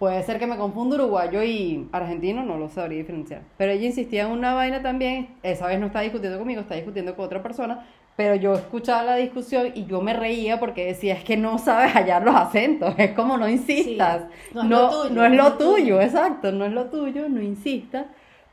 Puede 0.00 0.22
ser 0.22 0.38
que 0.38 0.46
me 0.46 0.56
confunda 0.56 0.96
uruguayo 0.96 1.42
y 1.42 1.86
argentino, 1.92 2.42
no 2.42 2.56
lo 2.56 2.70
sabría 2.70 2.96
diferenciar. 2.96 3.42
Pero 3.58 3.72
ella 3.72 3.84
insistía 3.84 4.22
en 4.22 4.30
una 4.30 4.54
vaina 4.54 4.80
también, 4.80 5.28
esa 5.42 5.66
vez 5.66 5.78
no 5.78 5.88
está 5.88 6.00
discutiendo 6.00 6.38
conmigo, 6.38 6.62
está 6.62 6.74
discutiendo 6.74 7.14
con 7.14 7.26
otra 7.26 7.42
persona, 7.42 7.84
pero 8.16 8.34
yo 8.34 8.54
escuchaba 8.54 9.02
la 9.02 9.16
discusión 9.16 9.72
y 9.74 9.84
yo 9.84 10.00
me 10.00 10.14
reía 10.14 10.58
porque 10.58 10.86
decía, 10.86 11.12
es 11.12 11.22
que 11.22 11.36
no 11.36 11.58
sabes 11.58 11.92
hallar 11.92 12.24
los 12.24 12.34
acentos, 12.34 12.94
es 12.96 13.10
como 13.10 13.36
no 13.36 13.46
insistas. 13.46 14.22
Sí, 14.48 14.54
no 14.54 14.62
es 14.62 14.68
no, 14.70 14.80
lo 14.80 15.02
tuyo, 15.02 15.14
no 15.14 15.24
es 15.26 15.32
lo 15.32 15.52
tuyo, 15.58 16.00
exacto, 16.00 16.50
no 16.50 16.64
es 16.64 16.72
lo 16.72 16.86
tuyo, 16.86 17.28
no 17.28 17.42
insistas. 17.42 18.06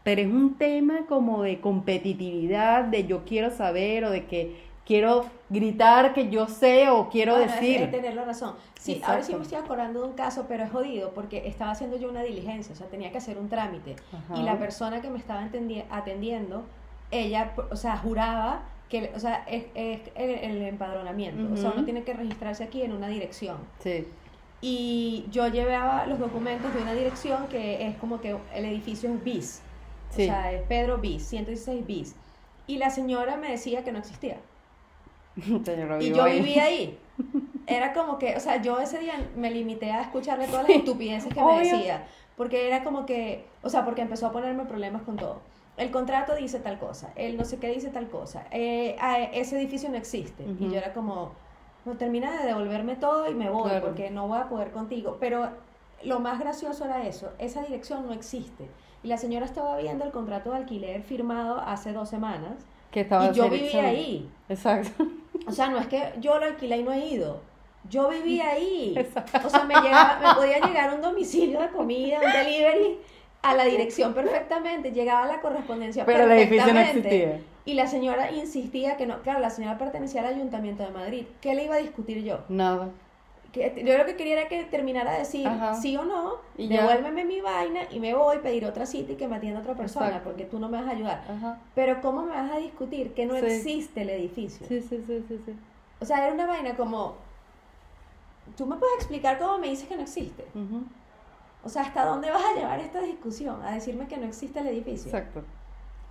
Pero 0.03 0.19
es 0.19 0.27
un 0.27 0.55
tema 0.55 1.05
como 1.07 1.43
de 1.43 1.61
competitividad, 1.61 2.83
de 2.83 3.07
yo 3.07 3.23
quiero 3.23 3.51
saber 3.51 4.03
o 4.03 4.09
de 4.09 4.25
que 4.25 4.66
quiero 4.87 5.25
gritar 5.49 6.13
que 6.13 6.29
yo 6.29 6.47
sé 6.47 6.89
o 6.89 7.09
quiero 7.09 7.33
Bueno, 7.35 7.51
decir. 7.51 7.81
Es, 7.81 7.91
tener 7.91 8.15
la 8.15 8.23
razón. 8.23 8.55
Sí, 8.79 9.01
ahora 9.03 9.21
sí 9.21 9.33
Exacto. 9.33 9.37
me 9.37 9.43
estoy 9.43 9.57
acordando 9.59 10.01
de 10.01 10.07
un 10.07 10.13
caso, 10.13 10.45
pero 10.47 10.63
es 10.63 10.71
jodido 10.71 11.11
porque 11.13 11.45
estaba 11.47 11.71
haciendo 11.71 11.97
yo 11.97 12.09
una 12.09 12.23
diligencia, 12.23 12.73
o 12.73 12.75
sea, 12.77 12.87
tenía 12.87 13.11
que 13.11 13.17
hacer 13.17 13.37
un 13.37 13.49
trámite. 13.49 13.97
Ajá. 14.13 14.39
Y 14.39 14.43
la 14.43 14.57
persona 14.57 15.01
que 15.01 15.09
me 15.09 15.17
estaba 15.19 15.47
atendiendo 15.91 16.63
ella, 17.11 17.53
o 17.69 17.75
sea, 17.75 17.97
juraba 17.97 18.63
que, 18.89 19.11
o 19.13 19.19
sea, 19.19 19.43
es, 19.47 19.65
es 19.75 19.99
el, 20.15 20.29
el 20.31 20.61
empadronamiento, 20.63 21.53
o 21.53 21.57
sea, 21.57 21.71
uno 21.71 21.83
tiene 21.83 22.03
que 22.03 22.13
registrarse 22.13 22.63
aquí 22.63 22.81
en 22.81 22.93
una 22.93 23.09
dirección. 23.09 23.57
Sí. 23.79 24.07
Y 24.61 25.25
yo 25.29 25.47
llevaba 25.49 26.05
los 26.07 26.17
documentos 26.17 26.73
de 26.73 26.81
una 26.81 26.93
dirección 26.93 27.47
que 27.47 27.85
es 27.87 27.97
como 27.97 28.21
que 28.21 28.35
el 28.55 28.65
edificio 28.65 29.13
es 29.13 29.23
bis, 29.23 29.61
Sí. 30.09 30.21
o 30.23 30.25
sea, 30.27 30.53
es 30.53 30.61
Pedro 30.63 30.99
bis, 30.99 31.23
116 31.27 31.85
bis. 31.85 32.15
Y 32.65 32.77
la 32.77 32.89
señora 32.89 33.35
me 33.35 33.51
decía 33.51 33.83
que 33.83 33.91
no 33.91 33.99
existía. 33.99 34.37
Y 35.99 36.11
yo 36.11 36.23
ahí. 36.23 36.39
vivía 36.39 36.63
ahí. 36.65 36.97
Era 37.65 37.93
como 37.93 38.17
que, 38.17 38.35
o 38.35 38.39
sea, 38.39 38.61
yo 38.61 38.79
ese 38.79 38.99
día 38.99 39.13
me 39.35 39.51
limité 39.51 39.91
a 39.91 40.01
escucharle 40.01 40.47
todas 40.47 40.67
las 40.67 40.77
estupideces 40.77 41.33
que 41.33 41.39
me 41.41 41.45
Obvio. 41.45 41.59
decía. 41.77 42.05
Porque 42.35 42.67
era 42.67 42.83
como 42.83 43.05
que, 43.05 43.45
o 43.63 43.69
sea, 43.69 43.83
porque 43.85 44.01
empezó 44.01 44.27
a 44.27 44.31
ponerme 44.31 44.65
problemas 44.65 45.01
con 45.01 45.15
todo. 45.15 45.41
El 45.75 45.91
contrato 45.91 46.35
dice 46.35 46.59
tal 46.59 46.79
cosa, 46.79 47.11
el 47.15 47.37
no 47.37 47.45
sé 47.45 47.57
qué 47.59 47.69
dice 47.69 47.89
tal 47.89 48.07
cosa, 48.09 48.45
eh, 48.51 48.95
ah, 48.99 49.19
ese 49.33 49.57
edificio 49.59 49.89
no 49.89 49.95
existe. 49.97 50.43
Y 50.43 50.51
Ujú. 50.51 50.71
yo 50.71 50.77
era 50.77 50.93
como, 50.93 51.31
no 51.85 51.97
termina 51.97 52.39
de 52.39 52.47
devolverme 52.47 52.95
todo 52.95 53.29
y 53.29 53.33
me 53.35 53.49
voy 53.49 53.69
Claro. 53.69 53.85
porque 53.85 54.09
no 54.09 54.27
voy 54.27 54.39
a 54.39 54.49
poder 54.49 54.71
contigo. 54.71 55.17
Pero 55.19 55.49
lo 56.03 56.19
más 56.19 56.39
gracioso 56.39 56.85
era 56.85 57.05
eso, 57.07 57.31
esa 57.39 57.61
dirección 57.63 58.05
no 58.07 58.13
existe. 58.13 58.67
Y 59.03 59.07
la 59.07 59.17
señora 59.17 59.45
estaba 59.45 59.77
viendo 59.77 60.03
el 60.05 60.11
contrato 60.11 60.51
de 60.51 60.57
alquiler 60.57 61.01
firmado 61.03 61.59
hace 61.59 61.93
dos 61.93 62.09
semanas 62.09 62.53
Que 62.91 63.01
estaba 63.01 63.27
y 63.27 63.33
yo 63.33 63.49
vivía 63.49 63.85
ahí. 63.87 64.29
Exacto. 64.49 65.05
O 65.45 65.51
sea, 65.51 65.69
no 65.69 65.77
es 65.77 65.87
que 65.87 66.13
yo 66.19 66.39
lo 66.39 66.45
alquilé 66.45 66.77
y 66.77 66.83
no 66.83 66.91
he 66.93 67.05
ido. 67.05 67.41
Yo 67.89 68.09
vivía 68.09 68.49
ahí. 68.51 68.95
O 69.45 69.49
sea, 69.49 69.63
me, 69.63 69.75
llegaba, 69.75 70.19
me 70.21 70.33
podía 70.35 70.59
llegar 70.59 70.93
un 70.93 71.01
domicilio 71.01 71.61
de 71.61 71.69
comida, 71.69 72.19
un 72.23 72.31
delivery, 72.31 72.97
a 73.41 73.53
la 73.55 73.65
dirección 73.65 74.13
perfectamente. 74.13 74.91
Llegaba 74.91 75.27
la 75.27 75.39
correspondencia 75.41 76.05
Pero 76.05 76.23
el 76.23 76.31
edificio 76.31 76.67
no 76.67 76.73
perfectamente. 76.73 77.25
existía. 77.25 77.41
Y 77.65 77.73
la 77.73 77.87
señora 77.87 78.31
insistía 78.31 78.95
que 78.97 79.05
no. 79.05 79.21
Claro, 79.21 79.39
la 79.39 79.49
señora 79.49 79.77
pertenecía 79.77 80.21
al 80.21 80.33
Ayuntamiento 80.35 80.83
de 80.83 80.89
Madrid. 80.89 81.25
¿Qué 81.41 81.53
le 81.53 81.65
iba 81.65 81.75
a 81.75 81.79
discutir 81.79 82.23
yo? 82.23 82.39
Nada. 82.49 82.89
Yo 83.83 83.97
lo 83.97 84.05
que 84.05 84.15
quería 84.15 84.39
era 84.39 84.47
que 84.49 84.63
terminara 84.65 85.11
de 85.13 85.19
decir 85.19 85.47
Ajá. 85.47 85.73
sí 85.75 85.95
o 85.97 86.03
no, 86.03 86.35
Y 86.57 86.67
devuélveme 86.67 87.25
mi 87.25 87.41
vaina 87.41 87.81
y 87.91 87.99
me 87.99 88.13
voy 88.13 88.37
a 88.37 88.41
pedir 88.41 88.65
otra 88.65 88.85
cita 88.85 89.11
y 89.13 89.15
que 89.15 89.27
me 89.27 89.35
atienda 89.37 89.59
otra 89.61 89.73
persona 89.75 90.07
Exacto. 90.07 90.29
porque 90.29 90.45
tú 90.45 90.59
no 90.59 90.69
me 90.69 90.77
vas 90.79 90.87
a 90.87 90.91
ayudar. 90.91 91.23
Ajá. 91.29 91.59
Pero 91.75 92.01
¿cómo 92.01 92.23
me 92.23 92.31
vas 92.35 92.51
a 92.51 92.57
discutir 92.57 93.13
que 93.13 93.25
no 93.25 93.35
Sí. 93.35 93.45
existe 93.45 94.01
el 94.01 94.09
edificio? 94.09 94.65
Sí, 94.67 94.81
sí, 94.81 95.03
sí, 95.05 95.23
sí, 95.27 95.41
sí. 95.45 95.55
O 95.99 96.05
sea, 96.05 96.23
era 96.25 96.33
una 96.33 96.45
vaina 96.45 96.75
como, 96.75 97.15
tú 98.55 98.65
me 98.65 98.75
puedes 98.77 98.95
explicar 98.97 99.37
cómo 99.37 99.57
me 99.57 99.67
dices 99.69 99.87
que 99.87 99.95
no 99.95 100.03
existe. 100.03 100.45
O 101.63 101.69
sea, 101.69 101.81
¿hasta 101.81 102.05
dónde 102.05 102.29
vas 102.29 102.43
a 102.43 102.53
llevar 102.57 102.79
esta 102.79 103.01
discusión? 103.01 103.61
A 103.63 103.71
decirme 103.73 104.07
que 104.07 104.17
no 104.17 104.25
existe 104.25 104.59
el 104.59 104.67
edificio. 104.67 105.07
Exacto. 105.11 105.43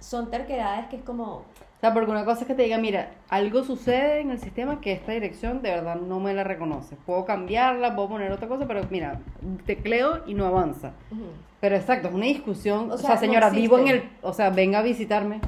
Son 0.01 0.31
terquedades 0.31 0.87
que 0.89 0.97
es 0.97 1.03
como, 1.03 1.45
O 1.77 1.81
sea, 1.81 1.93
porque 1.93 2.11
una 2.11 2.25
cosa 2.25 2.41
es 2.43 2.47
que 2.47 2.55
te 2.55 2.63
diga, 2.63 2.79
mira, 2.79 3.11
algo 3.29 3.63
sucede 3.63 4.21
en 4.21 4.31
el 4.31 4.39
sistema 4.39 4.81
que 4.81 4.93
esta 4.93 5.13
dirección 5.13 5.61
de 5.61 5.71
verdad 5.71 5.97
no 5.97 6.21
me 6.21 6.33
la 6.33 6.43
reconoce. 6.43 6.97
Puedo 7.05 7.25
cambiarla, 7.27 7.95
puedo 7.95 8.09
poner 8.09 8.33
otra 8.33 8.49
cosa, 8.49 8.67
pero 8.67 8.81
mira, 8.91 9.21
tecleo 9.67 10.23
y 10.27 10.35
no 10.35 10.47
avanza. 10.47 10.93
ujú. 11.11 11.25
Pero 11.61 11.77
exacto, 11.77 12.09
es 12.09 12.15
una 12.15 12.27
discusión. 12.27 12.91
O 12.91 12.95
O 12.95 12.99
sea, 12.99 13.07
sea, 13.09 13.15
no 13.17 13.21
señora, 13.21 13.51
vivo 13.51 13.79
en 13.79 13.89
el. 13.89 14.09
O 14.23 14.33
sea, 14.33 14.51
venga 14.51 14.79
a 14.79 14.83
visitarme 14.83 15.41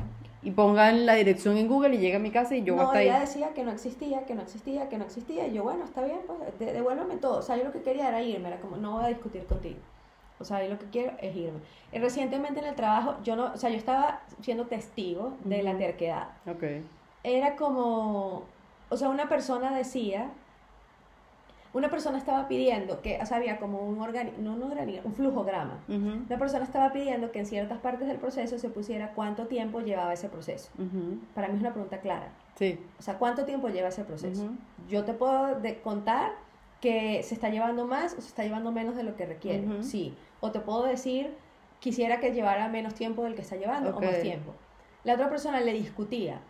y 0.43 0.51
pongan 0.51 1.07
la 1.07 1.15
dirección 1.15 1.57
en 1.57 1.69
Google 1.69 1.95
y 1.97 1.99
llega 1.99 2.17
a 2.17 2.21
mi 2.21 2.31
casa 2.31 2.57
y 2.57 2.63
yo 2.63 2.77
no, 2.77 2.83
hasta 2.83 3.03
ella 3.03 3.15
ahí. 3.17 3.21
decía 3.23 3.49
que 3.55 3.63
no 3.65 3.71
existía, 3.73 4.25
que 4.25 4.35
no 4.35 4.43
existía, 4.43 4.89
que 4.89 4.99
no 4.99 5.05
existía. 5.05 5.47
Y 5.47 5.55
yo, 5.55 5.63
bueno, 5.65 5.85
está 5.85 6.03
bien, 6.03 6.19
pues 6.27 6.39
de- 6.59 6.73
devuélveme 6.73 7.17
todo. 7.17 7.39
O 7.39 7.43
sea, 7.43 7.57
yo 7.57 7.65
lo 7.65 7.73
que 7.73 7.83
quería 7.83 8.09
era 8.09 8.23
irme, 8.23 8.49
era 8.49 8.59
como, 8.59 8.77
no 8.77 8.93
voy 8.97 9.05
a 9.05 9.09
discutir 9.09 9.45
contigo. 9.45 9.79
O 10.41 10.45
sea, 10.45 10.63
yo 10.63 10.71
lo 10.71 10.79
que 10.79 10.87
quiero 10.87 11.13
es 11.21 11.35
irme. 11.35 11.59
Y 11.93 11.99
recientemente 11.99 12.61
en 12.61 12.67
el 12.67 12.75
trabajo, 12.75 13.17
yo 13.25 13.35
no, 13.37 13.53
o 13.53 13.57
sea, 13.57 13.71
yo 13.71 13.77
estaba 13.77 14.21
siendo 14.41 14.67
testigo 14.67 15.33
de 15.45 15.63
la 15.63 15.71
Ujú. 15.71 15.79
terquedad. 15.81 16.29
Ok. 16.47 16.65
era 17.25 17.57
como, 17.57 18.45
o 18.89 18.97
sea, 18.97 19.09
una 19.09 19.29
persona 19.29 19.75
decía, 19.75 20.31
una 21.75 21.91
persona 21.91 22.17
estaba 22.17 22.49
pidiendo 22.49 23.03
que, 23.03 23.19
o 23.21 23.27
sea, 23.27 23.37
había 23.37 23.59
como 23.59 23.81
un 23.81 24.01
organi 24.01 24.33
no 24.39 24.55
un 24.55 24.63
organi- 24.63 25.01
un 25.05 25.13
flujograma. 25.15 25.79
Ujú, 25.89 26.25
Una 26.27 26.39
persona 26.39 26.65
estaba 26.65 26.93
pidiendo 26.93 27.31
que 27.31 27.41
en 27.41 27.47
ciertas 27.47 27.79
partes 27.79 28.09
del 28.09 28.17
proceso 28.17 28.59
se 28.59 28.71
pusiera 28.71 29.13
cuánto 29.13 29.47
tiempo 29.47 29.81
llevaba 29.81 30.13
ese 30.15 30.29
proceso. 30.29 30.71
ujú. 30.79 31.19
Para 31.35 31.49
mí 31.49 31.55
es 31.57 31.61
una 31.61 31.73
pregunta 31.73 31.99
clara. 31.99 32.29
Sí. 32.55 32.79
O 32.99 33.03
sea, 33.03 33.19
¿cuánto 33.19 33.45
tiempo 33.45 33.69
lleva 33.69 33.89
ese 33.89 34.05
proceso? 34.05 34.49
Yo 34.89 35.05
te 35.05 35.13
puedo 35.13 35.57
de- 35.61 35.81
contar 35.83 36.33
que 36.81 37.23
se 37.23 37.35
está 37.35 37.49
llevando 37.49 37.87
más 37.87 38.15
o 38.15 38.21
se 38.21 38.29
está 38.29 38.45
llevando 38.45 38.71
menos 38.73 38.95
de 38.97 39.03
lo 39.03 39.17
que 39.17 39.27
requiere. 39.27 39.65
Sí. 39.83 40.15
O 40.41 40.53
te 40.53 40.61
puedo 40.61 40.85
decir, 40.85 41.35
quisiera 41.81 42.21
que 42.21 42.33
llevara 42.33 42.69
menos 42.69 42.95
tiempo 42.95 43.25
del 43.25 43.35
que 43.35 43.43
está 43.43 43.57
llevando 43.57 43.91
o 43.97 44.01
más 44.01 44.17
tiempo. 44.23 44.55
La 45.05 45.15
otra 45.15 45.29
persona 45.29 45.61
le 45.61 45.73
discutía. 45.73 46.41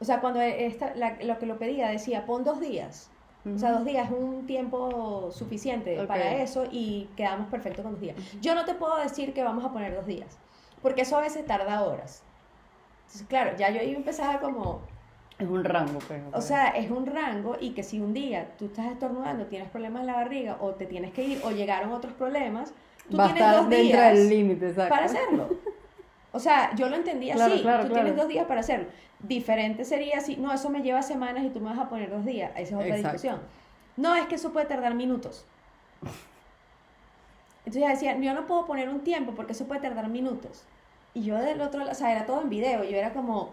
O 0.00 0.04
sea, 0.04 0.20
cuando 0.20 0.40
esta, 0.40 0.94
la- 0.94 1.16
lo 1.22 1.38
que 1.38 1.46
lo 1.46 1.58
pedía 1.58 1.88
decía, 1.88 2.26
pon 2.26 2.44
dos 2.44 2.60
días. 2.60 3.10
O 3.44 3.58
sea, 3.58 3.72
dos 3.72 3.84
días 3.84 4.06
es 4.08 4.16
un 4.16 4.46
tiempo 4.46 5.30
suficiente 5.32 5.96
para 6.06 6.34
eso 6.42 6.64
y 6.70 7.08
quedamos 7.16 7.48
perfectos 7.48 7.82
con 7.82 7.92
dos 7.92 8.00
días. 8.00 8.16
Yo 8.40 8.54
no 8.54 8.64
te 8.64 8.74
puedo 8.74 8.96
decir 8.98 9.32
que 9.34 9.42
vamos 9.42 9.64
a 9.64 9.72
poner 9.72 9.94
dos 9.96 10.06
días, 10.06 10.38
porque 10.80 11.02
eso 11.02 11.16
a 11.16 11.20
veces 11.22 11.44
tarda 11.46 11.82
horas. 11.82 12.22
Entonces, 13.06 13.26
claro, 13.28 13.56
ya 13.56 13.70
yo 13.70 13.80
ahí 13.80 13.94
empezaba 13.94 14.38
como, 14.40 14.80
Es 15.38 15.48
un 15.48 15.64
rango, 15.64 15.98
pues. 16.06 16.20
o 16.32 16.40
sea, 16.40 16.68
es 16.68 16.90
un 16.90 17.06
rango 17.06 17.56
y 17.60 17.70
que 17.70 17.82
si 17.82 18.00
un 18.00 18.12
día 18.12 18.50
tú 18.58 18.66
estás 18.66 18.86
estornudando, 18.92 19.46
tienes 19.46 19.68
problemas 19.70 20.02
en 20.02 20.06
la 20.06 20.14
barriga 20.14 20.56
o 20.60 20.70
te 20.74 20.86
tienes 20.86 21.12
que 21.12 21.24
ir 21.24 21.40
o 21.44 21.50
llegaron 21.50 21.92
otros 21.92 22.12
problemas, 22.12 22.72
tú 23.10 23.16
va 23.16 23.26
tienes 23.32 23.42
dos 23.50 23.68
dentro 23.68 23.78
días 23.78 24.14
del 24.18 24.28
límite, 24.28 24.68
para 24.74 25.06
hacerlo. 25.06 25.48
O 26.32 26.38
sea, 26.38 26.74
yo 26.76 26.88
lo 26.88 26.96
entendía 26.96 27.34
Claro, 27.34 27.54
así. 27.54 27.62
claro, 27.62 27.82
tú 27.84 27.88
claro. 27.90 28.04
tienes 28.04 28.20
dos 28.20 28.28
días 28.28 28.46
para 28.46 28.60
hacerlo. 28.60 28.86
Diferente 29.18 29.84
sería 29.84 30.20
si, 30.20 30.36
no, 30.36 30.52
eso 30.52 30.70
me 30.70 30.82
lleva 30.82 31.02
semanas 31.02 31.44
y 31.44 31.50
tú 31.50 31.60
me 31.60 31.70
vas 31.70 31.78
a 31.78 31.88
poner 31.88 32.10
dos 32.10 32.24
días. 32.24 32.50
Esa 32.52 32.60
es 32.62 32.72
otra 32.72 32.86
Exacto. 32.86 33.08
discusión. 33.12 33.40
No, 33.96 34.14
es 34.14 34.26
que 34.26 34.36
eso 34.36 34.52
puede 34.52 34.66
tardar 34.66 34.94
minutos. 34.94 35.44
Entonces 37.64 37.90
decía, 37.90 38.18
yo 38.18 38.34
no 38.34 38.46
puedo 38.46 38.66
poner 38.66 38.88
un 38.88 39.00
tiempo 39.00 39.32
porque 39.32 39.52
eso 39.52 39.66
puede 39.66 39.80
tardar 39.80 40.08
minutos. 40.08 40.64
Y 41.14 41.22
yo 41.22 41.36
del 41.36 41.60
otro 41.60 41.80
lado, 41.80 41.92
o 41.92 41.94
sea, 41.94 42.10
era 42.12 42.26
todo 42.26 42.40
en 42.40 42.48
video. 42.48 42.82
Yo 42.84 42.96
era 42.96 43.12
como, 43.12 43.50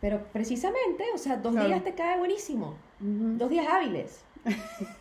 pero 0.00 0.20
precisamente, 0.32 1.04
o 1.14 1.18
sea, 1.18 1.36
dos 1.36 1.52
Claro. 1.52 1.68
días 1.68 1.84
te 1.84 1.94
cae 1.94 2.18
buenísimo. 2.18 2.74
Dos 3.00 3.50
días 3.50 3.66
hábiles. 3.70 4.22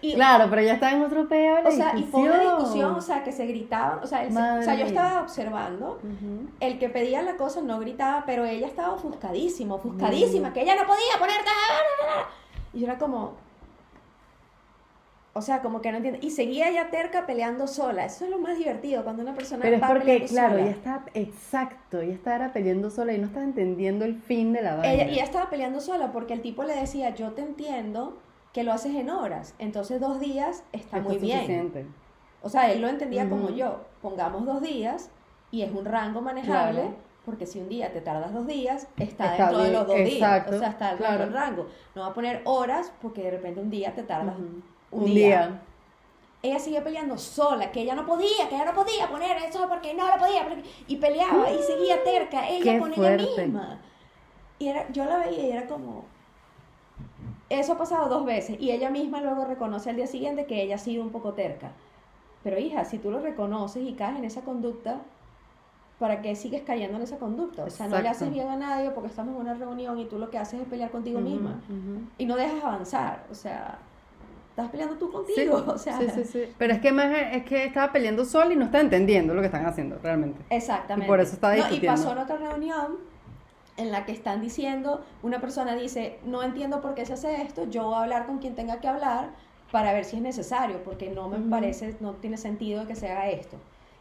Y, 0.00 0.14
Claro, 0.14 0.46
pero 0.48 0.62
ya 0.62 0.74
está 0.74 0.92
en 0.92 1.02
otro 1.02 1.28
peo 1.28 1.60
la 1.60 1.68
o 1.68 1.72
sea, 1.72 1.96
y 1.98 2.04
fue 2.04 2.22
una 2.22 2.38
discusión. 2.38 2.94
o 2.94 3.00
sea, 3.00 3.24
que 3.24 3.32
se 3.32 3.46
gritaban. 3.46 3.98
O 4.00 4.06
sea, 4.06 4.22
el- 4.22 4.28
o 4.30 4.62
sea, 4.62 4.76
yo 4.76 4.86
estaba 4.86 5.22
observando 5.22 6.00
el 6.60 6.78
que 6.78 6.88
pedía 6.88 7.20
la 7.22 7.36
cosa 7.36 7.62
no 7.62 7.80
gritaba, 7.80 8.22
pero 8.24 8.44
ella 8.44 8.68
estaba 8.68 8.92
ofuscadísima, 8.94 9.74
ofuscadísima, 9.74 10.50
Mm. 10.50 10.52
que 10.52 10.62
ella 10.62 10.76
no 10.76 10.86
podía 10.86 11.18
poner 11.18 11.38
nada. 11.38 12.28
Y 12.72 12.78
yo 12.78 12.86
era 12.86 12.96
como, 12.96 13.32
o 15.32 15.42
sea, 15.42 15.62
como 15.62 15.80
que 15.80 15.90
no 15.90 15.96
entiende. 15.96 16.20
Y 16.22 16.30
seguía 16.30 16.68
ella 16.68 16.90
terca 16.90 17.26
peleando 17.26 17.66
sola. 17.66 18.04
Eso 18.04 18.24
es 18.24 18.30
lo 18.30 18.38
más 18.38 18.56
divertido 18.56 19.02
cuando 19.02 19.22
una 19.22 19.34
persona 19.34 19.62
Pero 19.62 19.76
es 19.76 19.82
porque, 19.84 20.24
claro, 20.26 20.50
sola. 20.50 20.62
ella 20.62 20.70
está, 20.70 20.97
exacto, 21.14 22.00
ella 22.00 22.14
estaba 22.14 22.52
peleando 22.52 22.90
sola 22.90 23.12
y 23.12 23.18
no 23.18 23.26
estaba 23.26 23.44
entendiendo 23.44 24.04
el 24.04 24.14
fin 24.16 24.52
de 24.52 24.62
la 24.62 24.76
vaina. 24.76 24.92
Ella, 24.92 25.08
y 25.08 25.14
ella 25.14 25.24
estaba 25.24 25.50
peleando 25.50 25.80
sola 25.80 26.12
porque 26.12 26.34
el 26.34 26.40
tipo 26.42 26.62
le 26.64 26.74
decía, 26.74 27.14
yo 27.14 27.32
te 27.32 27.42
entiendo 27.42 28.18
que 28.52 28.64
lo 28.64 28.72
haces 28.72 28.94
en 28.94 29.10
horas, 29.10 29.54
entonces 29.58 30.00
dos 30.00 30.20
días 30.20 30.64
está 30.72 30.98
Esto 30.98 31.08
muy 31.08 31.16
es 31.16 31.22
bien. 31.22 31.38
suficiente. 31.40 31.86
O 32.42 32.48
sea, 32.48 32.70
él 32.72 32.80
lo 32.80 32.88
entendía 32.88 33.28
como 33.28 33.50
yo. 33.50 33.80
Pongamos 34.00 34.46
dos 34.46 34.62
días 34.62 35.10
y 35.50 35.62
es 35.62 35.72
un 35.72 35.84
rango 35.84 36.20
manejable, 36.20 36.80
Claro. 36.82 36.94
porque 37.24 37.46
si 37.46 37.58
un 37.58 37.68
día 37.68 37.92
te 37.92 38.00
tardas 38.00 38.32
dos 38.32 38.46
días, 38.46 38.86
está, 38.96 39.32
Está 39.32 39.46
dentro 39.46 39.62
de 39.64 39.72
los 39.72 39.86
dos 39.86 39.96
exacto, 39.98 40.50
días. 40.52 40.60
O 40.60 40.64
sea, 40.64 40.70
está 40.70 40.88
dentro 40.90 41.06
claro. 41.06 41.24
del 41.24 41.32
rango. 41.32 41.66
No 41.94 42.02
va 42.02 42.08
a 42.08 42.14
poner 42.14 42.42
horas 42.44 42.92
porque 43.02 43.22
de 43.22 43.32
repente 43.32 43.60
un 43.60 43.70
día 43.70 43.94
te 43.94 44.02
tardas 44.04 44.36
un, 44.36 44.62
Un 44.92 45.04
día. 45.04 45.14
día. 45.48 45.62
Ella 46.42 46.58
sigue 46.60 46.80
peleando 46.82 47.18
sola, 47.18 47.72
que 47.72 47.80
ella 47.80 47.94
no 47.96 48.06
podía, 48.06 48.48
que 48.48 48.54
ella 48.54 48.64
no 48.64 48.74
podía 48.74 49.08
poner 49.10 49.36
eso 49.38 49.66
porque 49.68 49.92
no 49.94 50.06
lo 50.06 50.18
podía. 50.18 50.44
porque- 50.48 50.62
Y 50.86 50.96
peleaba 50.96 51.50
y 51.50 51.58
seguía 51.62 52.02
terca, 52.04 52.48
ella 52.48 52.74
Qué 52.74 52.78
con 52.78 52.92
fuerte. 52.92 53.24
ella 53.24 53.42
misma. 53.46 53.78
Y 54.60 54.68
era, 54.68 54.88
yo 54.92 55.04
la 55.04 55.18
veía 55.18 55.46
y 55.46 55.50
era 55.50 55.66
como... 55.66 56.04
Eso 57.48 57.72
ha 57.72 57.78
pasado 57.78 58.08
dos 58.08 58.24
veces 58.26 58.56
y 58.60 58.70
ella 58.70 58.90
misma 58.90 59.20
luego 59.20 59.44
reconoce 59.46 59.88
al 59.90 59.96
día 59.96 60.06
siguiente 60.06 60.44
que 60.46 60.62
ella 60.62 60.74
ha 60.74 60.78
sido 60.78 61.02
un 61.02 61.10
poco 61.10 61.32
terca. 61.32 61.72
Pero 62.44 62.58
hija, 62.58 62.84
si 62.84 62.98
tú 62.98 63.10
lo 63.10 63.20
reconoces 63.20 63.82
y 63.82 63.94
caes 63.94 64.18
en 64.18 64.24
esa 64.24 64.42
conducta, 64.42 65.00
¿para 65.98 66.20
qué 66.22 66.36
sigues 66.36 66.62
cayendo 66.62 66.98
en 66.98 67.02
esa 67.04 67.18
conducta? 67.18 67.64
O 67.64 67.70
sea, 67.70 67.86
no 67.88 67.98
le 68.00 68.08
haces 68.08 68.30
bien 68.30 68.48
a 68.48 68.56
nadie 68.56 68.90
porque 68.90 69.08
estamos 69.08 69.34
en 69.34 69.40
una 69.40 69.54
reunión 69.54 69.98
y 69.98 70.04
tú 70.04 70.18
lo 70.18 70.28
que 70.30 70.38
haces 70.38 70.60
es 70.60 70.68
pelear 70.68 70.90
contigo 70.90 71.20
misma. 71.20 71.60
Y 72.18 72.26
no 72.26 72.36
dejas 72.36 72.62
avanzar. 72.62 73.24
O 73.30 73.34
sea, 73.34 73.78
estás 74.62 74.70
peleando 74.70 74.96
tú 74.96 75.06
Sí, 75.34 75.46
contigo. 75.46 75.64
o 75.74 75.78
sea, 75.78 75.98
sí, 75.98 76.06
sí, 76.14 76.24
sí. 76.24 76.54
Pero 76.58 76.72
es 76.74 76.80
que 76.80 76.92
más 76.92 77.10
es 77.32 77.44
que 77.44 77.64
estaba 77.64 77.92
peleando 77.92 78.24
sola 78.24 78.52
y 78.52 78.56
no 78.56 78.66
está 78.66 78.80
entendiendo 78.80 79.34
lo 79.34 79.40
que 79.40 79.46
están 79.46 79.66
haciendo 79.66 79.98
realmente. 80.02 80.44
Exactamente. 80.50 81.06
Y 81.06 81.08
por 81.08 81.20
eso 81.20 81.34
está 81.34 81.48
No, 81.50 81.54
y 81.54 81.56
discutiendo. 81.56 81.86
pasó 81.86 82.12
en 82.12 82.18
otra 82.18 82.36
reunión 82.36 82.96
en 83.76 83.92
la 83.92 84.04
que 84.04 84.12
están 84.12 84.40
diciendo, 84.40 85.04
una 85.22 85.40
persona 85.40 85.74
dice, 85.76 86.18
no 86.24 86.42
entiendo 86.42 86.80
por 86.80 86.94
qué 86.94 87.06
se 87.06 87.12
hace 87.14 87.42
esto, 87.42 87.68
yo 87.70 87.84
voy 87.84 87.94
a 87.94 88.02
hablar 88.02 88.26
con 88.26 88.38
quien 88.38 88.54
tenga 88.56 88.80
que 88.80 88.88
hablar 88.88 89.30
para 89.70 89.92
ver 89.92 90.04
si 90.04 90.16
es 90.16 90.22
necesario, 90.22 90.82
porque 90.82 91.10
no 91.10 91.28
me 91.28 91.38
parece, 91.38 91.96
no 92.00 92.14
tiene 92.14 92.36
sentido 92.38 92.86
que 92.86 92.96
se 92.96 93.08
haga 93.10 93.28
esto. 93.30 93.56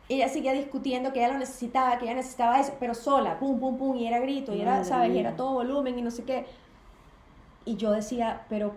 ella 0.10 0.30
seguía 0.30 0.54
discutiendo 0.54 1.14
que 1.14 1.20
ella 1.20 1.34
lo 1.34 1.40
necesitaba, 1.40 1.98
que 2.00 2.06
ella 2.06 2.16
necesitaba 2.16 2.60
eso, 2.60 2.74
pero 2.80 2.96
sola, 2.96 3.38
pum, 3.40 3.60
pum, 3.60 3.78
pum, 3.78 3.96
y 3.98 4.08
era 4.08 4.20
grito, 4.20 4.54
y 4.56 4.62
era, 4.62 4.72
Madre 4.72 4.86
¿sabes? 4.86 5.12
Y 5.14 5.20
era 5.20 5.36
todo 5.36 5.54
volumen 5.54 6.00
y 6.00 6.02
no 6.02 6.10
sé 6.12 6.24
qué. 6.24 6.46
Y 7.66 7.76
yo 7.76 7.92
decía, 7.92 8.46
pero, 8.50 8.74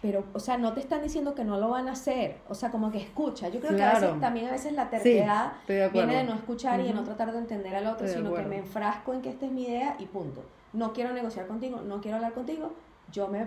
pero, 0.00 0.24
o 0.32 0.40
sea, 0.40 0.56
no 0.56 0.72
te 0.72 0.80
están 0.80 1.02
diciendo 1.02 1.34
que 1.34 1.44
no 1.44 1.58
lo 1.58 1.68
van 1.68 1.88
a 1.88 1.92
hacer, 1.92 2.42
o 2.48 2.54
sea, 2.54 2.70
como 2.70 2.90
que 2.90 2.98
escucha. 2.98 3.48
Yo 3.48 3.60
creo 3.60 3.76
que 3.76 3.82
a 3.82 3.90
Claro. 3.90 4.06
veces, 4.06 4.20
también 4.20 4.46
a 4.48 4.52
veces 4.52 4.72
la 4.72 4.88
terquedad 4.88 5.52
estoy 5.60 5.76
de 5.76 5.88
viene 5.90 6.16
de 6.16 6.24
no 6.24 6.34
escuchar 6.34 6.80
y 6.80 6.84
de 6.84 6.94
no 6.94 7.04
tratar 7.04 7.32
de 7.32 7.38
entender 7.38 7.74
al 7.74 7.86
otro, 7.86 8.06
Estoy 8.06 8.22
sino 8.22 8.34
que 8.34 8.42
me 8.42 8.58
enfrasco 8.58 9.12
en 9.12 9.20
que 9.20 9.28
esta 9.30 9.46
es 9.46 9.52
mi 9.52 9.64
idea 9.64 9.96
y 9.98 10.06
punto. 10.06 10.42
No 10.72 10.92
quiero 10.92 11.12
negociar 11.12 11.46
contigo, 11.46 11.80
no 11.82 12.00
quiero 12.00 12.16
hablar 12.16 12.32
contigo, 12.32 12.72
yo 13.12 13.28
me 13.28 13.46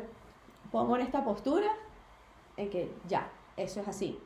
pongo 0.71 0.95
en 0.95 1.01
esta 1.03 1.23
postura 1.23 1.67
en 2.57 2.69
que 2.69 2.87
ya, 3.07 3.27
eso 3.57 3.79
es 3.81 3.87
así. 3.87 4.19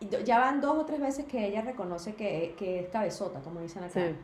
Y 0.00 0.08
ya 0.24 0.38
van 0.40 0.60
dos 0.60 0.76
o 0.76 0.84
tres 0.84 1.00
veces 1.00 1.24
que 1.26 1.46
ella 1.46 1.62
reconoce 1.62 2.14
que, 2.14 2.54
que 2.58 2.80
es 2.80 2.88
cabezota, 2.88 3.40
como 3.40 3.60
dicen 3.60 3.82
acá. 3.84 4.00
Sí. 4.00 4.16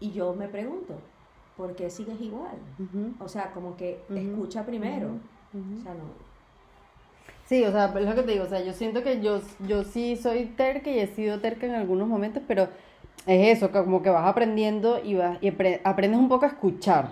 Y 0.00 0.12
yo 0.12 0.34
me 0.34 0.48
pregunto, 0.48 0.94
¿por 1.56 1.74
qué 1.74 1.90
sigues 1.90 2.20
igual? 2.20 2.58
Ujú, 2.78 3.14
O 3.24 3.28
sea, 3.28 3.50
como 3.52 3.76
que 3.76 4.04
Ujú, 4.08 4.18
escucha 4.18 4.64
primero. 4.64 5.08
O 5.54 5.82
sea, 5.82 5.94
no. 5.94 6.22
Sí, 7.46 7.64
o 7.64 7.70
sea, 7.72 7.92
es 7.98 8.06
lo 8.06 8.14
que 8.14 8.22
te 8.22 8.32
digo, 8.32 8.44
o 8.44 8.48
sea, 8.48 8.64
yo 8.64 8.72
siento 8.72 9.02
que 9.02 9.20
yo, 9.20 9.40
yo 9.66 9.84
sí 9.84 10.16
soy 10.16 10.46
terca 10.46 10.90
y 10.90 10.98
he 10.98 11.06
sido 11.06 11.40
terca 11.40 11.66
en 11.66 11.74
algunos 11.74 12.08
momentos, 12.08 12.42
pero 12.48 12.68
es 13.26 13.56
eso, 13.58 13.70
que 13.70 13.78
como 13.80 14.02
que 14.02 14.10
vas 14.10 14.26
aprendiendo 14.26 15.00
y, 15.04 15.14
vas, 15.14 15.38
y 15.42 15.48
apre- 15.50 15.80
aprendes 15.84 16.18
un 16.18 16.28
poco 16.28 16.46
a 16.46 16.48
escuchar. 16.48 17.10